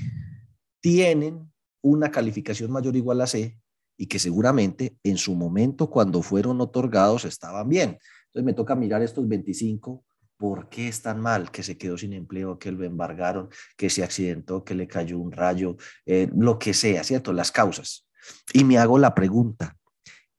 [0.81, 1.53] tienen
[1.85, 3.59] una calificación mayor o igual a C
[3.97, 7.99] y que seguramente en su momento cuando fueron otorgados estaban bien.
[8.27, 10.05] Entonces me toca mirar estos 25
[10.37, 14.03] ¿Por qué es tan mal que se quedó sin empleo, que lo embargaron, que se
[14.03, 15.77] accidentó, que le cayó un rayo,
[16.07, 17.33] eh, lo que sea, ¿cierto?
[17.33, 18.09] Las causas.
[18.53, 19.77] Y me hago la pregunta,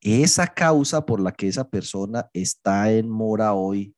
[0.00, 3.94] ¿esa causa por la que esa persona está en mora hoy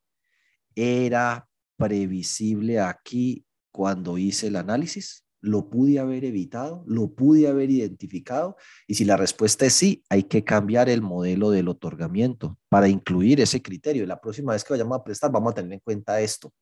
[0.76, 5.24] era previsible aquí cuando hice el análisis?
[5.40, 6.82] ¿Lo pude haber evitado?
[6.86, 8.56] ¿Lo pude haber identificado?
[8.88, 13.40] Y si la respuesta es sí, hay que cambiar el modelo del otorgamiento para incluir
[13.40, 14.04] ese criterio.
[14.04, 16.52] La próxima vez que vayamos a prestar, vamos a tener en cuenta esto.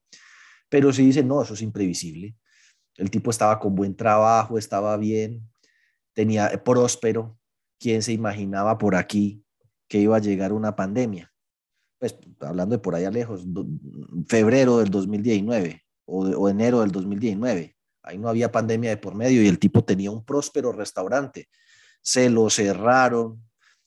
[0.68, 2.36] Pero si dicen, no, eso es imprevisible.
[2.96, 5.48] El tipo estaba con buen trabajo, estaba bien,
[6.12, 7.38] tenía eh, próspero.
[7.78, 9.42] ¿Quién se imaginaba por aquí
[9.88, 11.32] que iba a llegar una pandemia?
[11.98, 13.46] Pues hablando de por allá lejos,
[14.26, 17.75] febrero del 2019 o, o enero del 2019
[18.06, 21.48] Ahí no había pandemia de por medio y el tipo tenía un próspero restaurante.
[22.00, 23.42] Se lo cerraron,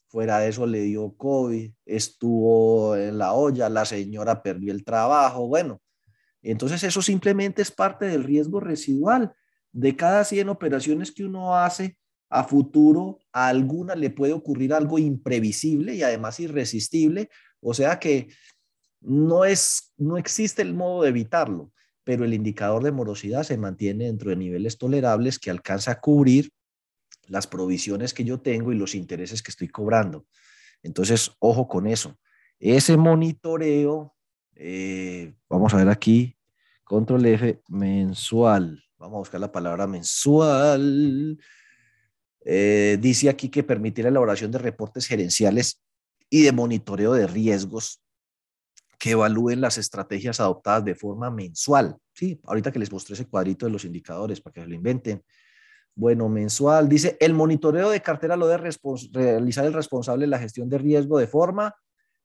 [0.10, 5.48] fuera de eso le dio COVID, estuvo en la olla, la señora perdió el trabajo,
[5.48, 5.82] bueno.
[6.42, 9.34] Entonces eso simplemente es parte del riesgo residual.
[9.72, 11.98] De cada 100 operaciones que uno hace
[12.30, 17.30] a futuro, a alguna le puede ocurrir algo imprevisible y además irresistible,
[17.62, 18.28] o sea que
[19.00, 21.72] no es no existe el modo de evitarlo
[22.10, 26.52] pero el indicador de morosidad se mantiene dentro de niveles tolerables que alcanza a cubrir
[27.28, 30.26] las provisiones que yo tengo y los intereses que estoy cobrando.
[30.82, 32.18] Entonces, ojo con eso.
[32.58, 34.16] Ese monitoreo,
[34.56, 36.36] eh, vamos a ver aquí,
[36.84, 38.84] control F, mensual.
[38.98, 41.38] Vamos a buscar la palabra mensual.
[42.44, 45.84] Eh, dice aquí que permitir la elaboración de reportes gerenciales
[46.28, 48.02] y de monitoreo de riesgos
[49.00, 51.98] que evalúen las estrategias adoptadas de forma mensual.
[52.14, 55.24] Sí, ahorita que les mostré ese cuadrito de los indicadores para que lo inventen.
[55.96, 56.90] Bueno, mensual.
[56.90, 58.70] Dice, el monitoreo de cartera lo debe
[59.14, 61.74] realizar el responsable de la gestión de riesgo de forma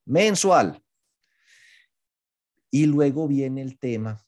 [0.05, 0.81] mensual.
[2.69, 4.21] Y luego viene el tema,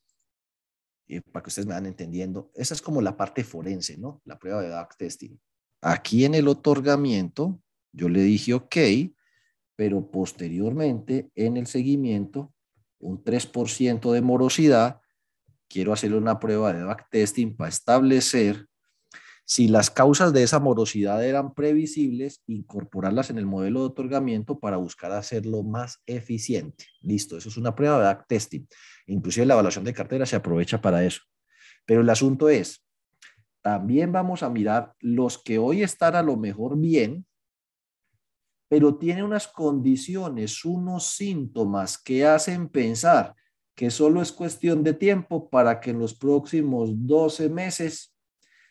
[1.34, 4.22] para que ustedes me van entendiendo, esa es como la parte forense, ¿no?
[4.24, 5.38] La prueba de backtesting.
[5.82, 8.78] Aquí en el otorgamiento, yo le dije, ok,
[9.78, 12.52] pero posteriormente en el seguimiento,
[13.00, 15.00] un 3% de morosidad,
[15.70, 18.66] quiero hacerle una prueba de backtesting para establecer
[19.46, 24.76] si las causas de esa morosidad eran previsibles, incorporarlas en el modelo de otorgamiento para
[24.76, 26.86] buscar hacerlo más eficiente.
[27.00, 28.68] Listo, eso es una prueba de backtesting.
[29.06, 31.22] Inclusive la evaluación de cartera se aprovecha para eso.
[31.86, 32.84] Pero el asunto es,
[33.62, 37.26] también vamos a mirar los que hoy están a lo mejor bien,
[38.68, 43.34] pero tiene unas condiciones, unos síntomas que hacen pensar
[43.76, 48.14] que solo es cuestión de tiempo para que en los próximos 12 meses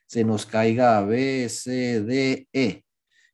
[0.07, 2.85] se nos caiga B, C, D, E.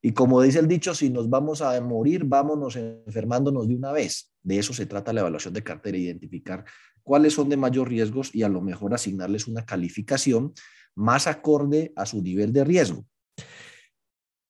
[0.02, 4.32] Y como dice el dicho, si nos vamos a morir, vámonos enfermándonos de una vez.
[4.42, 6.64] De eso se trata la evaluación de cartera, identificar
[7.02, 10.52] cuáles son de mayor riesgos y a lo mejor asignarles una calificación
[10.94, 13.06] más acorde a su nivel de riesgo.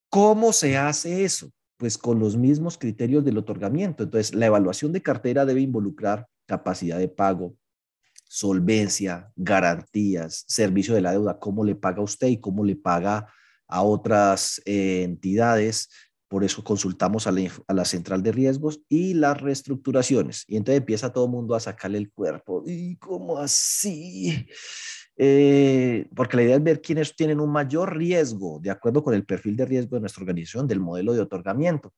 [0.09, 1.51] ¿Cómo se hace eso?
[1.77, 4.03] Pues con los mismos criterios del otorgamiento.
[4.03, 7.55] Entonces, la evaluación de cartera debe involucrar capacidad de pago,
[8.27, 13.27] solvencia, garantías, servicio de la deuda, cómo le paga a usted y cómo le paga
[13.67, 15.89] a otras eh, entidades.
[16.27, 20.45] Por eso consultamos a la, central de riesgos y las reestructuraciones.
[20.47, 22.63] Y entonces empieza todo el mundo a sacarle el cuerpo.
[22.65, 24.47] ¿Y cómo así?
[25.15, 29.25] Eh, porque la idea es ver quiénes tienen un mayor riesgo, de acuerdo con el
[29.25, 31.93] perfil de riesgo de nuestra organización, del modelo de otorgamiento.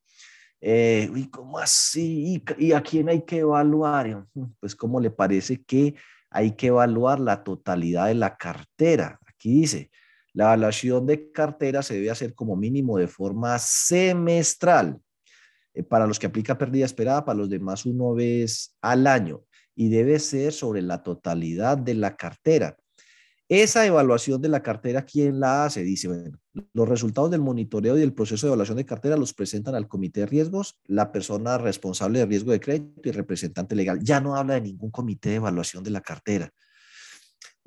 [0.61, 2.43] Eh, ¿Y cómo así?
[2.57, 4.26] ¿Y, a quién hay que evaluar?
[4.59, 5.95] Pues, ¿cómo le parece que
[6.30, 9.20] hay que evaluar la totalidad de la cartera?
[9.28, 9.91] Aquí dice,
[10.34, 14.99] la evaluación de cartera se debe hacer como mínimo de forma semestral.
[15.74, 19.43] Eh, para los que aplica pérdida esperada, para los demás una vez al año.
[19.76, 22.78] Y debe ser sobre la totalidad de la cartera.
[23.48, 25.84] Esa evaluación de la cartera, ¿quién la hace?
[25.84, 26.39] Dice, bueno,
[26.74, 30.22] los resultados del monitoreo y del proceso de evaluación de cartera los presentan al comité
[30.22, 34.00] de riesgos, la persona responsable de riesgo de crédito y representante legal.
[34.02, 36.52] Ya no habla de ningún comité de evaluación de la cartera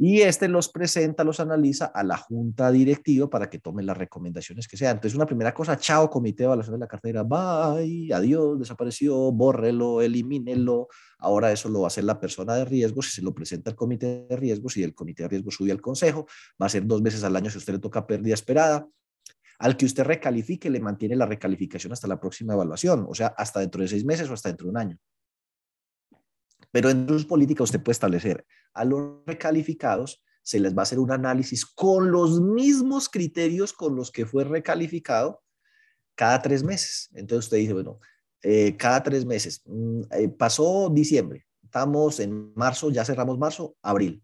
[0.01, 4.69] y este los presenta, los analiza a la junta directiva para que tome las recomendaciones
[4.69, 4.97] que sean.
[4.97, 10.01] Entonces, una primera cosa, chao, comité de evaluación de la cartera, bye, adiós, desapareció, bórrelo,
[10.01, 10.87] elimínelo.
[11.19, 13.77] Ahora eso lo va a hacer la persona de riesgos, si se lo presenta al
[13.77, 16.27] comité de riesgos y el comité de riesgos sube al consejo,
[16.63, 18.87] va a ser dos veces al año si usted le toca pérdida esperada.
[19.59, 23.59] Al que usted recalifique, le mantiene la recalificación hasta la próxima evaluación, o sea, hasta
[23.59, 24.99] dentro de seis meses o hasta dentro de un año.
[26.71, 30.99] Pero en sus políticas usted puede establecer a los recalificados se les va a hacer
[30.99, 35.43] un análisis con los mismos criterios con los que fue recalificado
[36.15, 37.11] cada tres meses.
[37.13, 38.01] Entonces usted dice, bueno,
[38.43, 39.61] eh, cada tres meses.
[39.67, 44.23] Mm, eh, pasó diciembre, estamos en marzo, ya cerramos marzo, abril.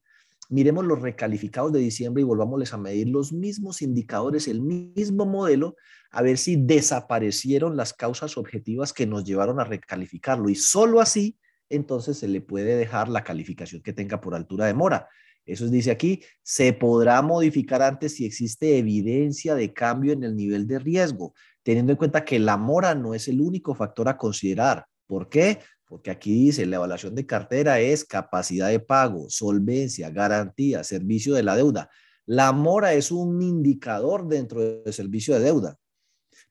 [0.48, 5.76] Miremos los recalificados de diciembre y volvámosles a medir los mismos indicadores, el mismo modelo,
[6.10, 10.48] a ver si desaparecieron las causas objetivas que nos llevaron a recalificarlo.
[10.48, 11.36] Y solo así,
[11.74, 15.08] entonces se le puede dejar la calificación que tenga por altura de mora.
[15.46, 20.66] Eso dice aquí, se podrá modificar antes si existe evidencia de cambio en el nivel
[20.66, 24.86] de riesgo teniendo en cuenta que la mora no es el único factor a considerar.
[25.06, 25.58] ¿Por qué?
[25.86, 31.42] Porque aquí dice, la evaluación de cartera es capacidad de pago, solvencia, garantía, servicio de
[31.42, 31.90] la deuda.
[32.26, 35.78] La mora es un indicador dentro del servicio de deuda.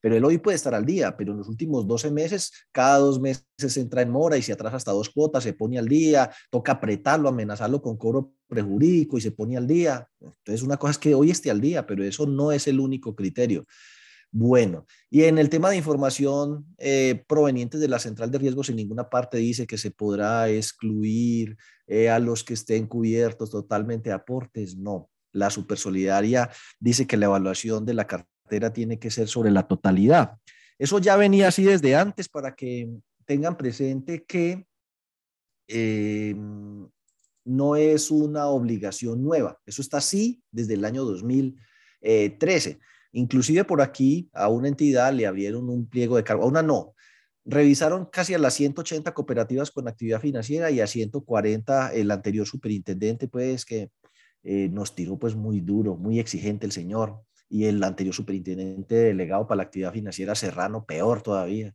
[0.04, 3.22] Pero el hoy puede estar al día, pero en los últimos 12 meses, cada dos
[3.22, 6.74] meses entra en mora y se atrasa hasta dos cuotas, se pone al día, toca
[6.74, 10.06] apretarlo, amenazarlo con cobro prejurídico y se pone al día.
[10.20, 13.16] Entonces, una cosa es que hoy esté al día, pero eso no es el único
[13.16, 13.64] criterio.
[14.30, 18.76] Bueno, y en el tema de información eh, provenientes de la central de riesgos, en
[18.76, 21.56] ninguna parte dice que se podrá excluir
[21.88, 24.76] eh, a los que estén cubiertos totalmente aportes.
[24.76, 28.33] No, la supersolidaria dice que la evaluación de la cartera
[28.74, 30.38] tiene que ser sobre la totalidad.
[30.78, 32.90] Eso ya venía así desde antes para que
[33.26, 34.66] tengan presente que
[35.68, 36.36] eh,
[37.46, 39.60] no es una obligación nueva.
[39.66, 42.80] Eso está así desde el año 2013.
[43.14, 46.96] Inclusive por aquí a una entidad le abrieron un pliego de cargo, a una no.
[47.46, 53.28] Revisaron casi a las 180 cooperativas con actividad financiera y a 140 el anterior superintendente,
[53.28, 53.90] pues que
[54.44, 57.22] eh, nos tiró pues muy duro, muy exigente el señor.
[57.54, 61.74] Y el anterior superintendente delegado para la actividad financiera, Serrano, peor todavía.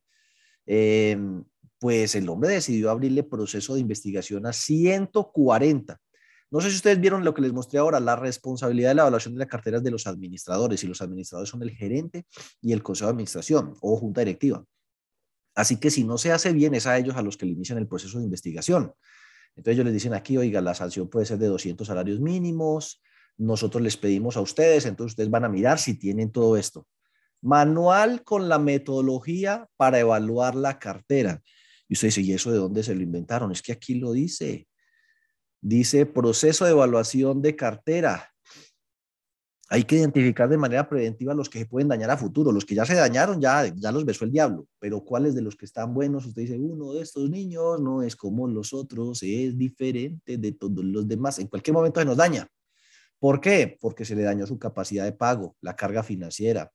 [0.67, 1.45] Em,
[1.79, 6.01] pues el hombre decidió abrirle proceso de investigación a 140
[6.51, 9.35] no sé si ustedes vieron lo que les mostré ahora, la responsabilidad de la evaluación
[9.35, 12.25] de las carteras de los administradores, y los administradores son el gerente
[12.63, 14.65] y el consejo de administración o junta directiva.
[15.55, 17.77] Así que si no se hace bien, es a ellos a los que le inician
[17.79, 18.95] el proceso de investigación.
[19.57, 23.03] Entonces ellos les dicen aquí, oiga, la sanción puede ser de 200 salarios mínimos,
[23.39, 26.87] nosotros les pedimos a ustedes, entonces ustedes van a mirar si tienen todo esto.
[27.41, 31.41] Manual con la metodología para evaluar la cartera.
[31.89, 33.53] Y usted dice, ¿y eso de dónde se lo inventaron?
[33.53, 34.67] Es que aquí lo dice.
[35.61, 38.33] Dice proceso de evaluación de cartera.
[39.71, 42.51] Hay que identificar de manera preventiva los que se pueden dañar a futuro.
[42.51, 44.67] Los que ya se dañaron, ya, ya los besó el diablo.
[44.81, 48.17] Pero cuáles de los que están buenos, usted dice, uno de estos niños no es
[48.17, 51.39] como los otros, es diferente de todos los demás.
[51.39, 52.49] En cualquier momento se nos daña.
[53.19, 53.77] ¿Por qué?
[53.81, 56.73] Porque se le dañó su capacidad de pago, la carga financiera,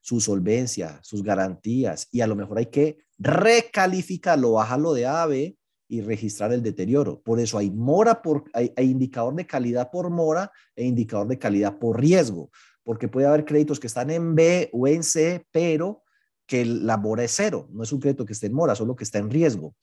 [0.00, 2.08] su solvencia, sus garantías.
[2.12, 5.56] Y a lo mejor hay que recalificarlo, bajarlo de A a B
[5.88, 7.20] y registrar el deterioro.
[7.20, 11.78] Por eso hay mora por hay, indicador de calidad por mora e indicador de calidad
[11.78, 12.50] por riesgo,
[12.84, 16.02] porque puede haber créditos que están en B o en C, pero
[16.46, 19.04] que la mora es cero, no es un crédito que esté en mora, solo que
[19.04, 19.74] está en riesgo.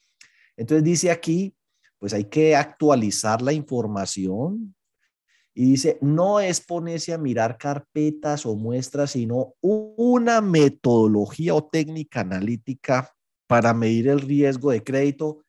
[0.55, 1.55] Entonces dice aquí,
[1.99, 4.73] pues hay que actualizar la información
[5.55, 12.21] y dice, no es ponerse a mirar carpetas o muestras, sino una metodología o técnica
[12.21, 13.11] analítica
[13.47, 15.43] para medir el riesgo de crédito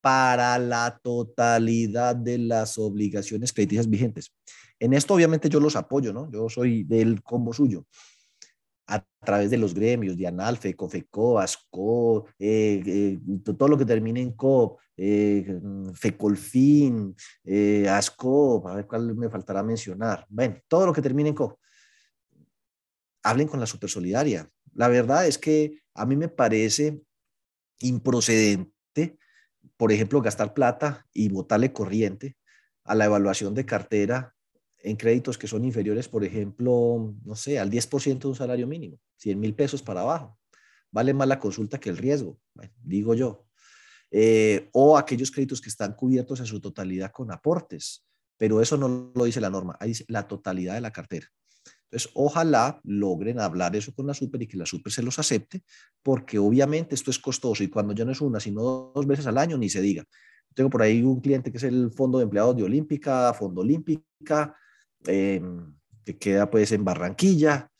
[0.00, 4.32] para la totalidad de las obligaciones crediticias vigentes.
[4.80, 6.30] En esto obviamente yo los apoyo, ¿no?
[6.30, 7.84] Yo soy del combo suyo.
[8.88, 14.20] A través de los gremios de ANALFE, COFECO, ASCO, eh, eh, todo lo que termine
[14.20, 15.60] en COP, eh,
[15.92, 17.14] FECOLFIN,
[17.88, 20.26] ASCO, a ver cuál me faltará mencionar.
[20.28, 21.58] Bueno, todo lo que termine en COP.
[23.22, 24.48] Hablen con la Supersolidaria.
[24.74, 27.00] La verdad es que a mí me parece
[27.80, 28.78] improcedente
[29.78, 32.36] por ejemplo, gastar plata y botarle corriente
[32.84, 34.34] a la evaluación de cartera
[34.82, 38.98] en créditos que son inferiores, por ejemplo, no sé, al 10% de un salario mínimo,
[39.16, 40.38] 100 mil pesos para abajo.
[40.90, 42.38] Vale más la consulta que el riesgo,
[42.82, 43.46] digo yo.
[44.10, 48.06] Eh, o aquellos créditos que están cubiertos en su totalidad con aportes,
[48.38, 51.26] pero eso no lo dice la norma, ahí dice la totalidad de la cartera.
[51.90, 55.62] Entonces, ojalá logren hablar eso con la super y que la super se los acepte,
[56.02, 59.38] porque obviamente esto es costoso y cuando ya no es una, sino dos veces al
[59.38, 60.04] año, ni se diga.
[60.54, 64.54] Tengo por ahí un cliente que es el Fondo de Empleados de Olímpica, Fondo Olímpica,
[65.06, 65.74] em,
[66.04, 67.70] que queda pues en Barranquilla,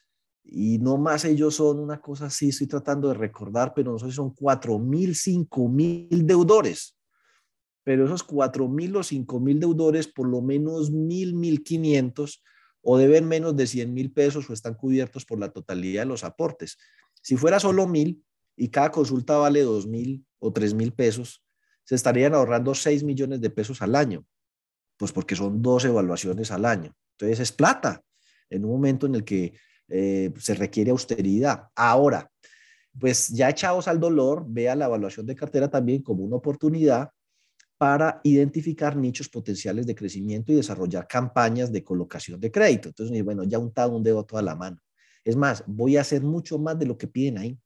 [0.44, 4.06] y no más ellos son una cosa así, estoy tratando de recordar, pero no sé
[4.06, 6.96] si son cuatro mil, cinco mil deudores.
[7.84, 12.42] Pero esos cuatro mil o cinco mil deudores, por lo menos mil, mil quinientos,
[12.82, 16.24] o deben menos de 100 mil pesos o están cubiertos por la totalidad de los
[16.24, 16.78] aportes.
[17.20, 18.24] Si fuera solo mil
[18.56, 21.44] y cada consulta vale 2 mil o 3 mil pesos,
[21.84, 24.24] se estarían ahorrando 6 millones de pesos al año.
[24.98, 26.94] Pues porque son dos evaluaciones al año.
[27.12, 28.02] Entonces es plata
[28.50, 29.54] en un momento en el que
[29.88, 31.68] eh, se requiere austeridad.
[31.74, 32.30] Ahora,
[32.98, 37.10] pues ya echados al dolor, vea la evaluación de cartera también como una oportunidad
[37.78, 42.88] para identificar nichos potenciales de crecimiento y desarrollar campañas de colocación de crédito.
[42.88, 44.78] Entonces, bueno, ya untado un dedo a toda la mano.
[45.24, 47.58] Es más, voy a hacer mucho más de lo que piden ahí.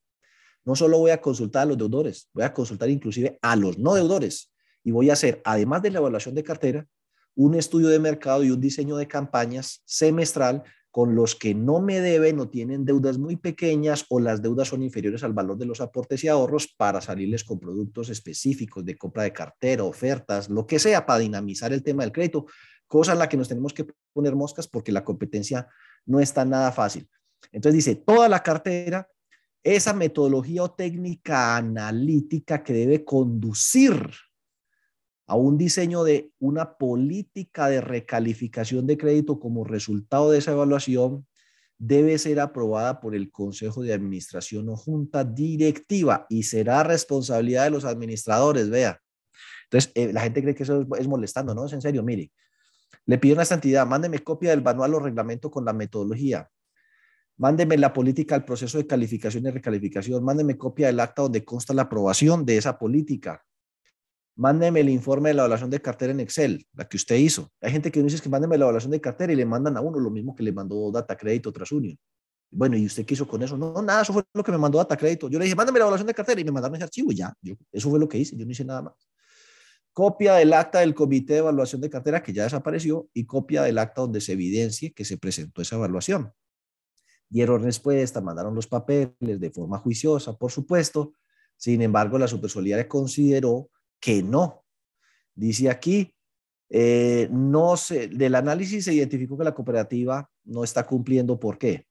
[0.65, 3.95] No solo voy a consultar a los deudores, voy a consultar inclusive a los no
[3.95, 4.53] deudores
[4.85, 6.87] y voy a hacer, además de la evaluación de cartera,
[7.35, 10.63] un estudio de mercado y un diseño de campañas semestral
[10.93, 14.83] con los que no me deben o tienen deudas muy pequeñas o las deudas son
[14.83, 19.23] inferiores al valor de los aportes y ahorros para salirles con productos específicos de compra
[19.23, 22.45] de cartera, ofertas, lo que sea para dinamizar el tema del crédito,
[22.87, 25.67] cosa en la que nos tenemos que poner moscas porque la competencia
[26.05, 27.09] no está nada fácil.
[27.53, 29.09] Entonces dice, toda la cartera,
[29.63, 34.11] esa metodología o técnica analítica que debe conducir
[35.27, 41.27] a un diseño de una política de recalificación de crédito como resultado de esa evaluación
[41.79, 47.71] debe ser aprobada por el Consejo de Administración o Junta Directiva y será responsabilidad de
[47.71, 49.01] los administradores, vea.
[49.65, 51.67] Entonces, eh, la gente cree que eso es, molestando, ¿no?
[51.67, 52.31] Es en serio, mire.
[53.05, 56.49] Le pido a esta entidad, mándeme copia del manual o reglamento con la metodología.
[57.37, 60.23] Mándeme la política al proceso de calificación y recalificación.
[60.23, 63.43] Mándeme copia del acta donde consta la aprobación de esa política
[64.37, 67.51] mándeme el informe de la evaluación de cartera en Excel, la que usted hizo.
[67.61, 69.99] Hay gente que dice que mándeme la evaluación de cartera y le mandan a uno
[69.99, 71.99] lo mismo que le mandó Data Crédito tras Union.
[72.51, 73.57] Bueno, ¿y usted qué hizo con eso?
[73.57, 75.29] No, nada, eso fue lo que me mandó Data Crédito.
[75.29, 77.33] Yo le dije, mándeme la evaluación de cartera y me mandaron ese archivo y ya.
[77.71, 78.95] eso fue lo que hice, yo no hice nada más.
[79.93, 83.79] Copia del acta del comité de evaluación de cartera que ya desapareció y copia del
[83.79, 86.33] acta donde se evidencie que se presentó esa evaluación.
[87.29, 91.15] Dieron respuesta, mandaron los papeles de forma juiciosa, por supuesto.
[91.57, 93.71] Sin embargo, la supersolidaria consideró
[94.03, 94.65] que no.
[95.35, 96.15] Dice aquí,
[96.69, 101.39] eh, no se, del análisis se identificó que la cooperativa no está cumpliendo.
[101.39, 101.87] ¿Por qué?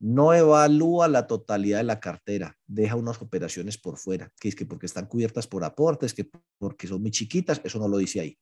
[0.00, 4.64] No evalúa la totalidad de la cartera, deja unas operaciones por fuera, que es que
[4.64, 8.38] porque están cubiertas por aportes, que porque son muy chiquitas, eso no lo dice ahí.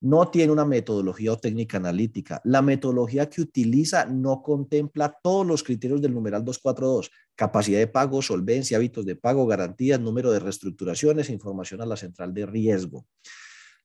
[0.00, 2.40] No tiene una metodología o técnica analítica.
[2.44, 8.20] La metodología que utiliza no contempla todos los criterios del numeral 242, capacidad de pago,
[8.20, 13.06] solvencia, hábitos de pago, garantías, número de reestructuraciones, información a la central de riesgo.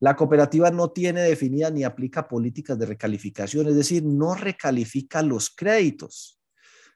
[0.01, 5.51] La cooperativa no tiene definida ni aplica políticas de recalificación, es decir, no recalifica los
[5.51, 6.39] créditos.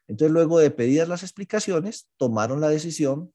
[0.07, 3.31] Entonces, luego de pedidas las explicaciones, tomaron la decisión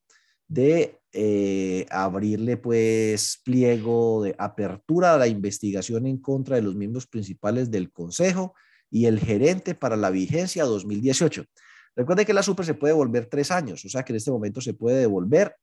[0.50, 7.06] de eh, abrirle pues pliego de apertura a la investigación en contra de los miembros
[7.06, 8.54] principales del Consejo
[8.90, 11.44] y el gerente para la vigencia 2018.
[11.94, 14.60] Recuerde que la super se puede devolver tres años, o sea que en este momento
[14.60, 15.54] se puede devolver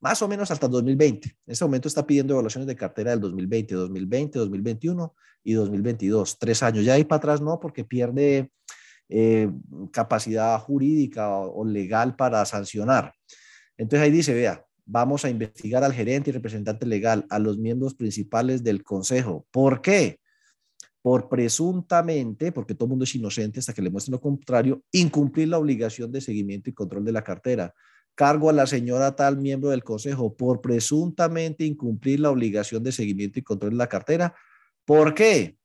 [0.00, 1.28] más o menos hasta 2020.
[1.28, 6.38] En este momento está pidiendo evaluaciones de cartera del 2020, 2020, 2021 y 2022.
[6.38, 6.84] Tres años.
[6.84, 8.50] Ya ahí para atrás no, porque pierde
[9.08, 9.50] eh,
[9.92, 13.12] capacidad jurídica o, legal para sancionar.
[13.78, 17.94] Entonces ahí dice, vea, vamos a investigar al gerente y representante legal, a los miembros
[17.94, 19.46] principales del consejo.
[19.50, 20.20] ¿Por qué?
[21.04, 25.48] por presuntamente, porque todo el mundo es inocente hasta que le muestren lo contrario, incumplir
[25.48, 27.74] la obligación de seguimiento y control de la cartera.
[28.14, 33.38] Cargo a la señora tal miembro del consejo por presuntamente incumplir la obligación de seguimiento
[33.38, 34.34] y control de la cartera.
[34.86, 35.58] ¿Por qué?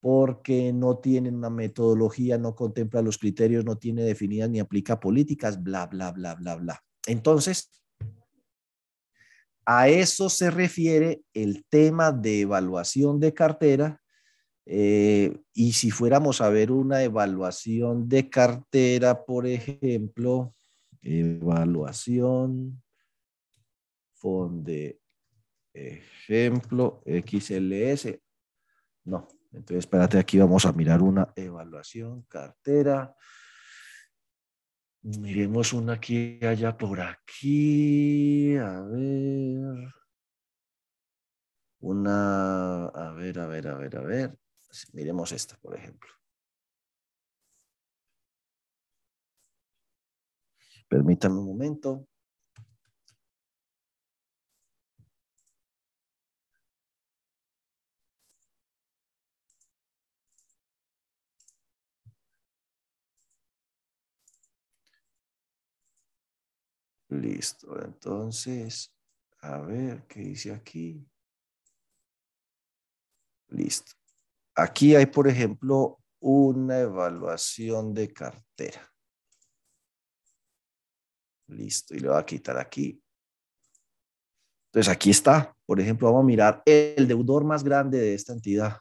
[0.00, 5.62] Porque no tienen una metodología, no contempla los criterios, no tiene definidas ni aplica políticas,
[5.62, 6.82] bla, bla, bla, bla, bla.
[7.06, 7.70] Entonces,
[9.64, 14.00] a eso se refiere el tema de evaluación de cartera
[14.66, 20.54] eh, y si fuéramos a ver una evaluación de cartera, por ejemplo,
[21.00, 22.82] evaluación
[24.22, 25.00] de
[25.74, 28.20] ejemplo XLS.
[29.04, 33.16] No, entonces espérate, aquí vamos a mirar una evaluación cartera.
[35.04, 38.56] Miremos una aquí, allá por aquí.
[38.56, 39.92] A ver.
[41.80, 44.38] Una, a ver, a ver, a ver, a ver.
[44.92, 46.08] Miremos esta, por ejemplo.
[50.88, 52.06] Permítanme un momento.
[67.12, 68.90] Listo, entonces,
[69.40, 71.06] a ver qué dice aquí.
[73.48, 73.92] Listo.
[74.54, 78.90] Aquí hay, por ejemplo, una evaluación de cartera.
[81.48, 83.02] Listo, y le voy a quitar aquí.
[84.70, 88.78] Entonces aquí está, por ejemplo, vamos a mirar el deudor más grande de esta entidad,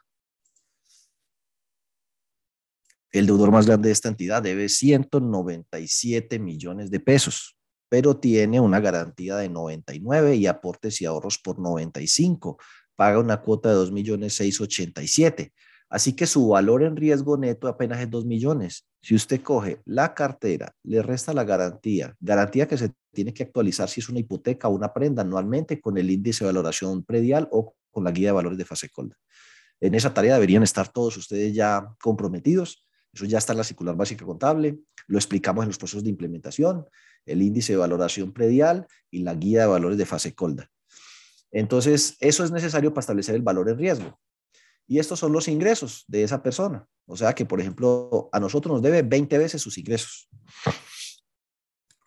[3.11, 7.57] el deudor más grande de esta entidad debe 197 millones de pesos,
[7.91, 12.57] pero tiene una garantía de 99 y aportes y ahorros por 95.
[12.95, 15.51] Paga una cuota de 2 millones 687.
[15.89, 18.87] Así que su valor en riesgo neto apenas es 2 millones.
[19.01, 23.89] Si usted coge la cartera, le resta la garantía, garantía que se tiene que actualizar
[23.89, 27.75] si es una hipoteca o una prenda anualmente con el índice de valoración predial o
[27.91, 29.17] con la guía de valores de fase colda.
[29.81, 32.87] En esa tarea deberían estar todos ustedes ya comprometidos.
[33.11, 34.79] Eso ya está en la circular básica contable.
[35.07, 36.85] Lo explicamos en los procesos de implementación,
[37.25, 40.69] el índice de valoración predial y la guía de valores de fase colda.
[41.51, 44.19] Entonces, eso es necesario para establecer el valor en riesgo.
[44.87, 46.87] Y estos son los ingresos de esa persona.
[47.05, 50.29] O sea que, por ejemplo, a nosotros nos debe 20 veces sus ingresos.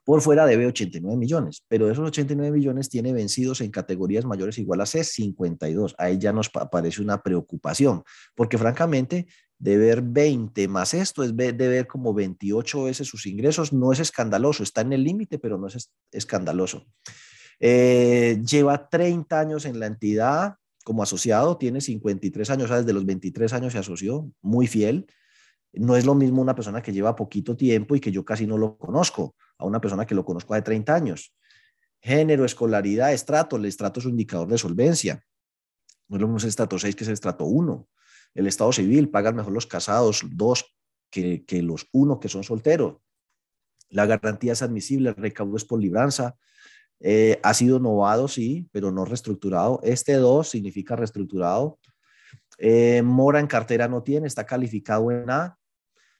[0.04, 4.82] Por fuera debe 89 millones, pero esos 89 millones tiene vencidos en categorías mayores igual
[4.82, 5.94] a C, 52.
[5.96, 9.26] Ahí ya nos aparece una preocupación, porque francamente,
[9.58, 13.72] deber 20 más esto es deber como 28 veces sus ingresos.
[13.72, 16.84] No es escandaloso, está en el límite, pero no es escandaloso.
[17.58, 22.92] Eh, lleva 30 años en la entidad como asociado, tiene 53 años, o sea, desde
[22.92, 25.06] los 23 años se asoció, muy fiel.
[25.72, 28.58] No es lo mismo una persona que lleva poquito tiempo y que yo casi no
[28.58, 31.34] lo conozco a una persona que lo conozco de 30 años.
[32.00, 33.56] Género, escolaridad, estrato.
[33.56, 35.24] El estrato es un indicador de solvencia.
[36.08, 37.88] No es lo mismo el estrato 6 que es el estrato 1.
[38.34, 40.76] El estado civil pagan mejor los casados, dos,
[41.10, 42.96] que, que los uno que son solteros.
[43.88, 46.36] La garantía es admisible, el recaudo es por libranza.
[47.00, 49.80] Eh, ha sido novado, sí, pero no reestructurado.
[49.82, 51.78] Este 2 significa reestructurado.
[52.58, 55.58] Eh, mora en cartera no tiene, está calificado en A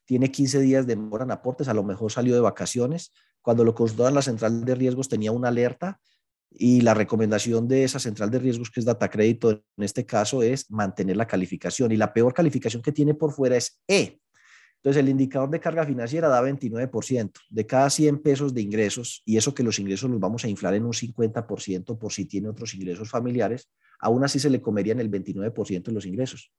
[0.04, 3.12] tiene 15 días de mora en aportes, a lo mejor salió de vacaciones.
[3.40, 6.00] Cuando lo consultaron la central de riesgos tenía una alerta
[6.50, 10.42] y la recomendación de esa central de riesgos, que es data crédito en este caso,
[10.42, 11.92] es mantener la calificación.
[11.92, 14.20] Y la peor calificación que tiene por fuera es E.
[14.76, 19.38] Entonces, el indicador de carga financiera da 29% de cada 100 pesos de ingresos, y
[19.38, 22.74] eso que los ingresos los vamos a inflar en un 50% por si tiene otros
[22.74, 26.52] ingresos familiares, aún así se le comerían el 29% de los ingresos.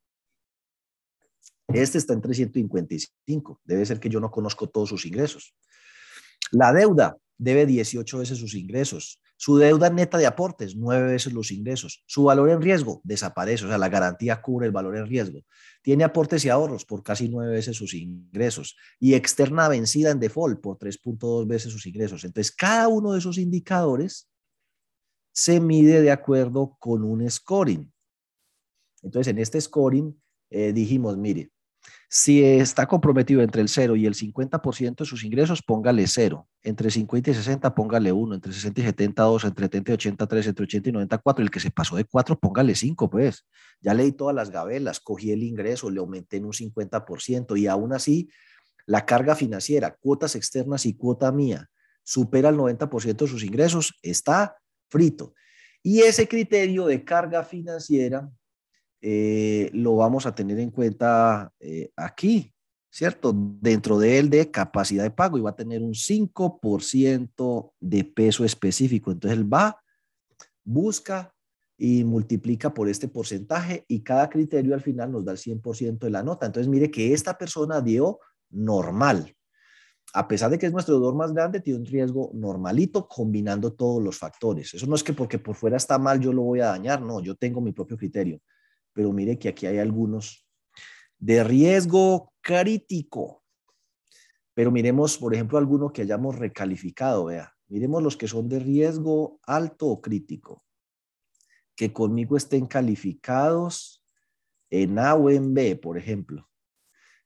[1.67, 3.61] Este está en 355.
[3.63, 5.55] Debe ser que yo no conozco todos sus ingresos.
[6.51, 9.19] La deuda debe 18 veces sus ingresos.
[9.37, 12.03] Su deuda neta de aportes, 9 veces los ingresos.
[12.05, 15.41] Su valor en riesgo desaparece, o sea, la garantía cubre el valor en riesgo.
[15.81, 18.77] Tiene aportes y ahorros por casi 9 veces sus ingresos.
[18.99, 22.23] Y externa vencida en default por 3.2 veces sus ingresos.
[22.23, 24.29] Entonces, cada uno de esos indicadores
[25.33, 27.91] se mide de acuerdo con un scoring.
[29.01, 30.17] Entonces, en este scoring
[30.49, 31.51] eh, dijimos, mire,
[32.09, 36.47] si está comprometido entre el 0 y el 50% de sus ingresos, póngale 0.
[36.63, 38.35] Entre 50 y 60, póngale 1.
[38.35, 39.43] Entre 60 y 70, 2.
[39.45, 40.47] Entre 70 y 80, 3.
[40.47, 41.43] Entre 80 y 90, 4.
[41.43, 43.45] El que se pasó de 4, póngale 5, pues.
[43.81, 47.93] Ya leí todas las gabelas, cogí el ingreso, le aumenté en un 50% y aún
[47.93, 48.29] así,
[48.85, 51.69] la carga financiera, cuotas externas y cuota mía,
[52.03, 54.57] supera el 90% de sus ingresos, está
[54.89, 55.33] frito.
[55.81, 58.29] Y ese criterio de carga financiera
[59.07, 62.51] eh, lo vamos a tener en cuenta eh, aquí,
[62.89, 63.35] ¿cierto?
[63.35, 68.43] Dentro de él de capacidad de pago y va a tener un 5% de peso
[68.43, 69.11] específico.
[69.11, 69.79] Entonces él va,
[70.63, 71.31] busca
[71.77, 76.09] y multiplica por este porcentaje y cada criterio al final nos da el 100% de
[76.09, 76.47] la nota.
[76.47, 78.17] Entonces mire que esta persona dio
[78.49, 79.35] normal.
[80.15, 84.01] A pesar de que es nuestro deudor más grande, tiene un riesgo normalito combinando todos
[84.01, 84.73] los factores.
[84.73, 87.21] Eso no es que porque por fuera está mal yo lo voy a dañar, no,
[87.21, 88.41] yo tengo mi propio criterio
[88.95, 90.47] pero mire que aquí hay algunos
[91.19, 93.43] de riesgo crítico.
[94.53, 97.53] Pero miremos, por ejemplo, algunos que hayamos recalificado, vea.
[97.67, 100.63] Miremos los que son de riesgo alto o crítico,
[101.75, 104.01] que conmigo estén calificados
[104.69, 106.49] en A o en B, por ejemplo,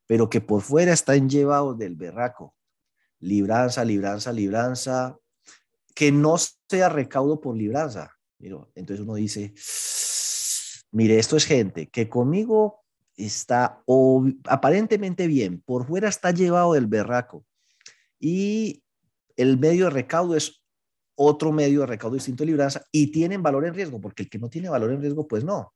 [0.07, 2.55] pero que por fuera están llevados del berraco.
[3.19, 5.19] Libranza, libranza, libranza,
[5.93, 8.15] que no sea recaudo por libranza.
[8.39, 9.53] Entonces uno dice,
[10.91, 12.79] Mire, esto es gente que conmigo
[13.15, 13.83] está
[14.45, 17.45] aparentemente bien, por fuera está llevado del berraco
[18.19, 18.83] y
[19.35, 20.61] el medio de recaudo es
[21.15, 24.39] otro medio de recaudo distinto de libranza y tienen valor en riesgo, porque el que
[24.39, 25.73] no tiene valor en riesgo, pues no.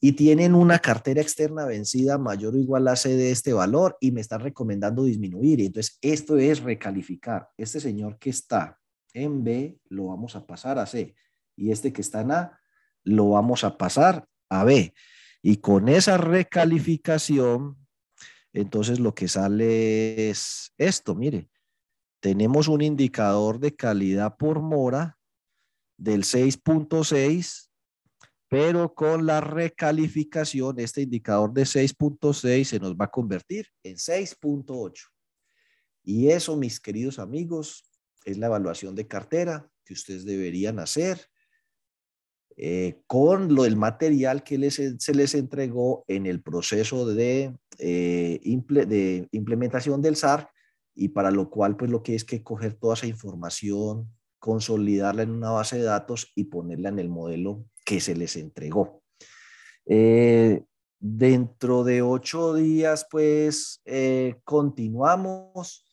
[0.00, 4.10] Y tienen una cartera externa vencida mayor o igual a C de este valor y
[4.10, 5.60] me están recomendando disminuir.
[5.60, 7.48] Entonces esto es recalificar.
[7.56, 8.78] Este señor que está
[9.12, 11.14] en B lo vamos a pasar a C
[11.54, 12.58] y este que está en A
[13.04, 14.94] lo vamos a pasar a B.
[15.42, 17.76] Y con esa recalificación,
[18.52, 21.48] entonces lo que sale es esto, mire,
[22.20, 25.18] tenemos un indicador de calidad por mora
[25.96, 27.70] del 6.6,
[28.48, 35.08] pero con la recalificación, este indicador de 6.6 se nos va a convertir en 6.8.
[36.04, 37.84] Y eso, mis queridos amigos,
[38.24, 41.31] es la evaluación de cartera que ustedes deberían hacer
[42.56, 50.02] eh, con lo del material que se les entregó en el proceso de, eh, implementación
[50.02, 50.50] del SAR
[50.94, 55.30] y para lo cual pues lo que es que coger toda esa información, consolidarla en
[55.30, 59.02] una base de datos y ponerla en el modelo que se les entregó.
[59.86, 60.62] Eh,
[60.98, 63.82] dentro de ocho días pues
[64.44, 65.86] continuamos.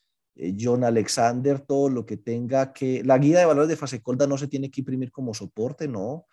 [0.58, 3.04] John Alexander, todo lo que tenga que...
[3.04, 6.26] La guía de valores de Fasecolda no se tiene que imprimir como soporte, ¿no?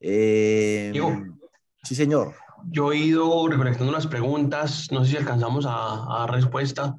[0.00, 0.92] Eh,
[1.82, 2.34] sí, señor.
[2.70, 6.94] Yo he ido recolectando unas preguntas, no sé si alcanzamos a, a respuesta.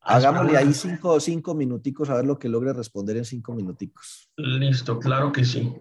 [0.00, 4.30] Hagámosle ahí cinco, cinco minuticos a ver lo que logre responder en cinco minuticos.
[4.36, 5.74] Listo, claro que sí.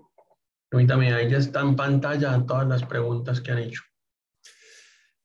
[0.69, 3.83] Permítame, ahí ya está en pantalla todas las preguntas que han hecho.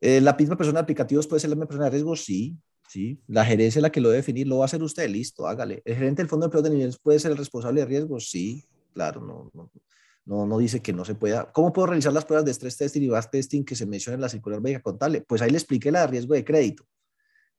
[0.03, 2.15] Eh, ¿La misma persona de aplicativos puede ser la misma persona de riesgo?
[2.15, 2.57] Sí,
[2.89, 3.23] sí.
[3.27, 5.83] La gerencia es la que lo debe definir, lo va a hacer usted, listo, hágale.
[5.85, 8.29] ¿El gerente del fondo de empleo de niveles puede ser el responsable de riesgos?
[8.29, 9.71] Sí, claro, no, no,
[10.25, 11.51] no, no dice que no se pueda.
[11.53, 14.21] ¿Cómo puedo realizar las pruebas de stress testing y back testing que se menciona en
[14.21, 15.23] la circular médica contable?
[15.27, 16.85] Pues ahí le expliqué la de riesgo de crédito.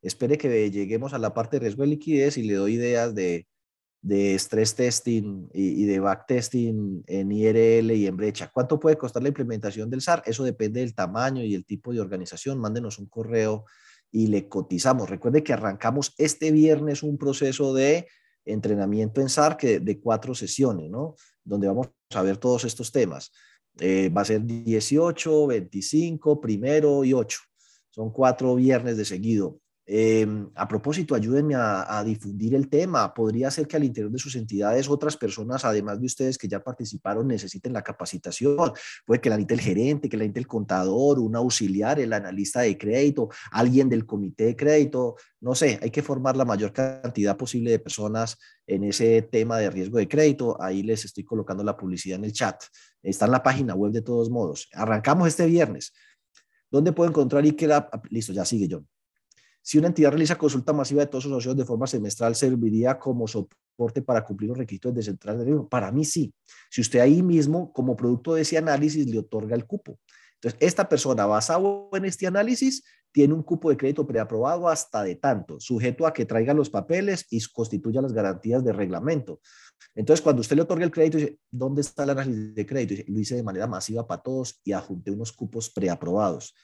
[0.01, 3.47] Espere que lleguemos a la parte de riesgo de liquidez y le doy ideas de,
[4.01, 8.49] de stress testing y, de back testing en IRL y en brecha.
[8.51, 10.23] ¿Cuánto puede costar la implementación del SAR?
[10.25, 12.59] Eso depende del tamaño y el tipo de organización.
[12.59, 13.65] Mándenos un correo
[14.11, 15.09] y le cotizamos.
[15.09, 18.07] Recuerde que arrancamos este viernes un proceso de
[18.43, 21.15] entrenamiento en SAR que de cuatro sesiones, ¿no?
[21.43, 23.31] Donde vamos a ver todos estos temas.
[23.79, 27.39] Eh, va a ser 18, 25, primero y 8.
[27.89, 29.59] Son cuatro viernes de seguido.
[29.87, 33.13] Em, a propósito, ayúdenme a, difundir el tema.
[33.13, 36.63] Podría ser que al interior de sus entidades otras personas, además de ustedes que ya
[36.63, 38.71] participaron, necesiten la capacitación.
[39.05, 42.61] Puede que la necesite el gerente, que la necesite el contador, un auxiliar, el analista
[42.61, 45.15] de crédito, alguien del comité de crédito.
[45.39, 49.71] No sé, hay que formar la mayor cantidad posible de personas en ese tema de
[49.71, 50.61] riesgo de crédito.
[50.61, 52.63] Ahí les estoy colocando la publicidad en el chat.
[53.01, 54.69] Está en la página web de todos modos.
[54.73, 55.91] Arrancamos este viernes.
[56.69, 57.89] ¿Dónde puedo encontrar y la...
[58.09, 58.87] Listo, ya sigue John.
[59.61, 63.27] Si una entidad realiza consulta masiva de todos sus socios de forma semestral, ¿serviría como
[63.27, 65.69] soporte para cumplir los requisitos de central de riesgo?
[65.69, 66.33] Para mí sí.
[66.69, 69.99] Si usted ahí mismo, como producto de ese análisis, le otorga el cupo.
[70.35, 75.15] Entonces, esta persona basado en este análisis tiene un cupo de crédito preaprobado hasta de
[75.15, 79.39] tanto, sujeto a que traiga los papeles y constituya las garantías de reglamento.
[79.93, 82.93] Entonces, cuando usted le otorga el crédito, dice, ¿dónde está el análisis de crédito?
[82.95, 86.55] Dice, lo hice de manera masiva para todos y adjunté unos cupos preaprobados.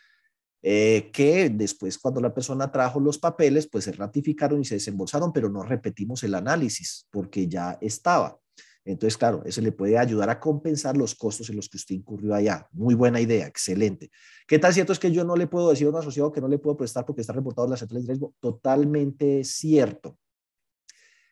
[0.69, 5.31] Eh, que después cuando la persona trajo los papeles, pues se ratificaron y se desembolsaron,
[5.31, 8.37] pero no repetimos el análisis porque ya estaba.
[8.83, 12.35] Entonces, claro, eso le puede ayudar a compensar los costos en los que usted incurrió
[12.35, 12.67] allá.
[12.73, 14.11] Muy buena idea, excelente.
[14.45, 16.49] ¿Qué tan cierto es que yo no le puedo decir a un asociado que no
[16.49, 18.33] le puedo prestar porque está reportado en la central de riesgo?
[18.41, 20.17] Totalmente cierto.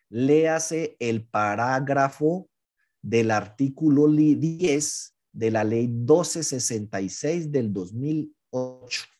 [0.08, 2.48] Léase el parágrafo
[3.02, 9.15] del artículo 10 de la ley 1266 del 2008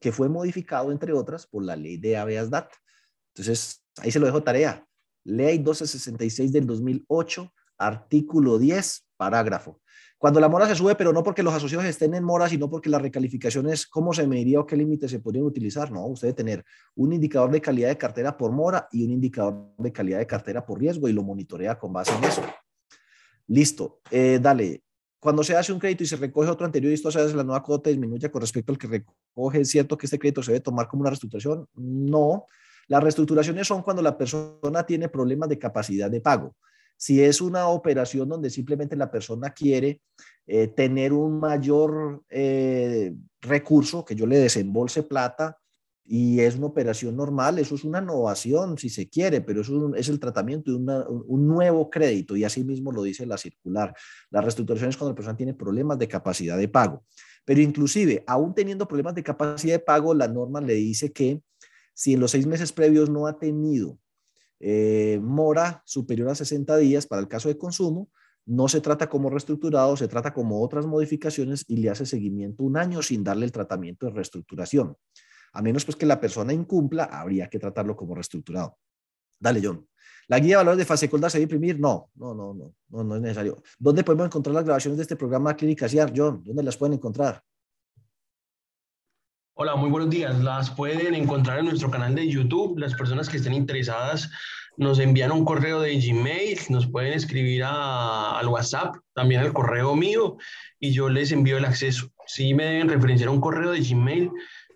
[0.00, 2.48] que fue modificado, entre otras, por la ley de habeas.
[3.34, 4.84] Entonces, ahí se lo dejo tarea.
[5.24, 9.80] Ley 1266 del 2008, artículo 10, parágrafo.
[10.16, 12.90] Cuando la mora se sube, pero no porque los asociados estén en mora, sino porque
[12.90, 15.92] la recalificación es cómo se mediría o qué límites se podrían utilizar.
[15.92, 16.64] No, usted debe tener
[16.96, 20.66] un indicador de calidad de cartera por mora y un indicador de calidad de cartera
[20.66, 22.42] por riesgo y lo monitorea con base en eso.
[23.46, 24.00] Listo.
[24.10, 24.82] Eh, dale
[25.20, 27.42] cuando se hace un crédito y se recoge otro anterior y esto se hace la
[27.42, 30.62] nueva cuota disminuye con respecto al que recoge, ¿es cierto que este crédito se debe
[30.62, 31.66] tomar como una reestructuración?
[31.74, 32.46] No.
[32.86, 36.54] Las reestructuraciones son cuando la persona tiene problemas de capacidad de pago.
[36.96, 40.00] Si es una operación donde simplemente la persona quiere
[40.46, 45.58] eh, tener un mayor eh, recurso, que yo le desembolse plata,
[46.10, 50.08] y es una operación normal, eso es una innovación si se quiere, pero eso es
[50.08, 53.94] el tratamiento de un nuevo crédito y así mismo lo dice la circular.
[54.30, 57.04] La reestructuración es cuando la persona tiene problemas de capacidad de pago.
[57.44, 61.42] Pero inclusive, aún teniendo problemas de capacidad de pago, la norma le dice que
[61.92, 63.98] si en los seis meses previos no ha tenido
[64.60, 68.08] eh, mora superior a 60 días para el caso de consumo,
[68.46, 72.78] no se trata como reestructurado, se trata como otras modificaciones y le hace seguimiento un
[72.78, 74.96] año sin darle el tratamiento de reestructuración.
[75.52, 78.78] A menos pues que la persona incumpla, habría que tratarlo como reestructurado.
[79.38, 79.86] Dale, John.
[80.28, 81.80] ¿La guía de valores de fase colda se debe imprimir?
[81.80, 83.62] No, no, no, no, no, no es necesario.
[83.78, 86.42] ¿Dónde podemos encontrar las grabaciones de este programa Clínica CIAR, John?
[86.44, 87.42] ¿Dónde las pueden encontrar?
[89.54, 90.38] Hola, muy buenos días.
[90.40, 92.78] Las pueden encontrar en nuestro canal de YouTube.
[92.78, 94.30] Las personas que estén interesadas
[94.76, 100.36] nos envían un correo de Gmail, nos pueden escribir al WhatsApp, también al correo mío,
[100.78, 102.12] y yo les envío el acceso.
[102.26, 104.30] Sí me deben referenciar un correo de Gmail,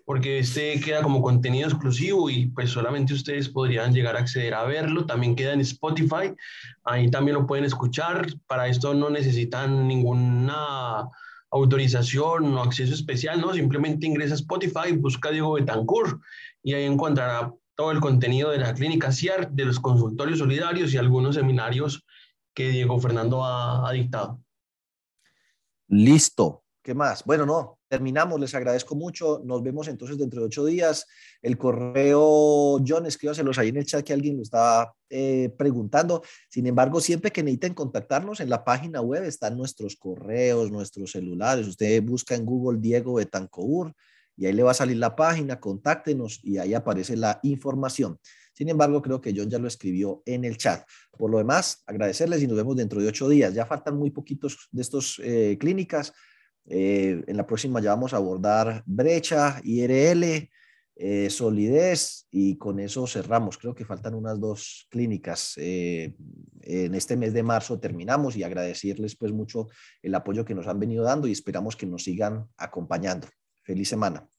[0.05, 4.63] porque este queda como contenido exclusivo y pues solamente ustedes podrían llegar a acceder a
[4.63, 5.05] verlo.
[5.05, 6.33] También queda en Spotify,
[6.83, 8.27] ahí también lo pueden escuchar.
[8.47, 11.07] Para esto no necesitan ninguna
[11.51, 13.53] autorización o acceso especial, ¿no?
[13.53, 16.19] Simplemente ingresa a Spotify, busca Diego Betancourt
[16.63, 20.97] y ahí encontrará todo el contenido de la clínica CIAR, de los consultorios solidarios y
[20.97, 22.05] algunos seminarios
[22.53, 24.39] que Diego Fernando ha, dictado.
[25.87, 26.63] Listo.
[26.83, 27.23] ¿Qué más?
[27.23, 28.39] Bueno, no, terminamos.
[28.39, 29.43] Les agradezco mucho.
[29.45, 31.05] Nos vemos entonces dentro de ocho días.
[31.43, 36.23] El correo, John, escríbaselos ahí en el chat que alguien lo estaba eh, preguntando.
[36.49, 41.67] Sin embargo, siempre que necesiten contactarnos en la página web están nuestros correos, nuestros celulares.
[41.67, 43.95] Usted busca en Google Diego Betancourt
[44.35, 48.17] y ahí le va a salir la página, contáctenos y ahí aparece la información.
[48.53, 50.83] Sin embargo, creo que John ya lo escribió en el chat.
[51.15, 53.53] Por lo demás, agradecerles y nos vemos dentro de ocho días.
[53.53, 56.11] Ya faltan muy poquitos de estos eh, clínicas.
[56.65, 60.49] Eh, en la próxima ya vamos a abordar brecha, IRL,
[60.95, 63.57] eh, solidez y con eso cerramos.
[63.57, 65.55] Creo que faltan unas dos clínicas.
[65.57, 69.67] en este mes de marzo terminamos y agradecerles pues mucho
[70.01, 73.27] el apoyo que nos han venido dando y esperamos que nos sigan acompañando.
[73.63, 74.32] Feliz semana.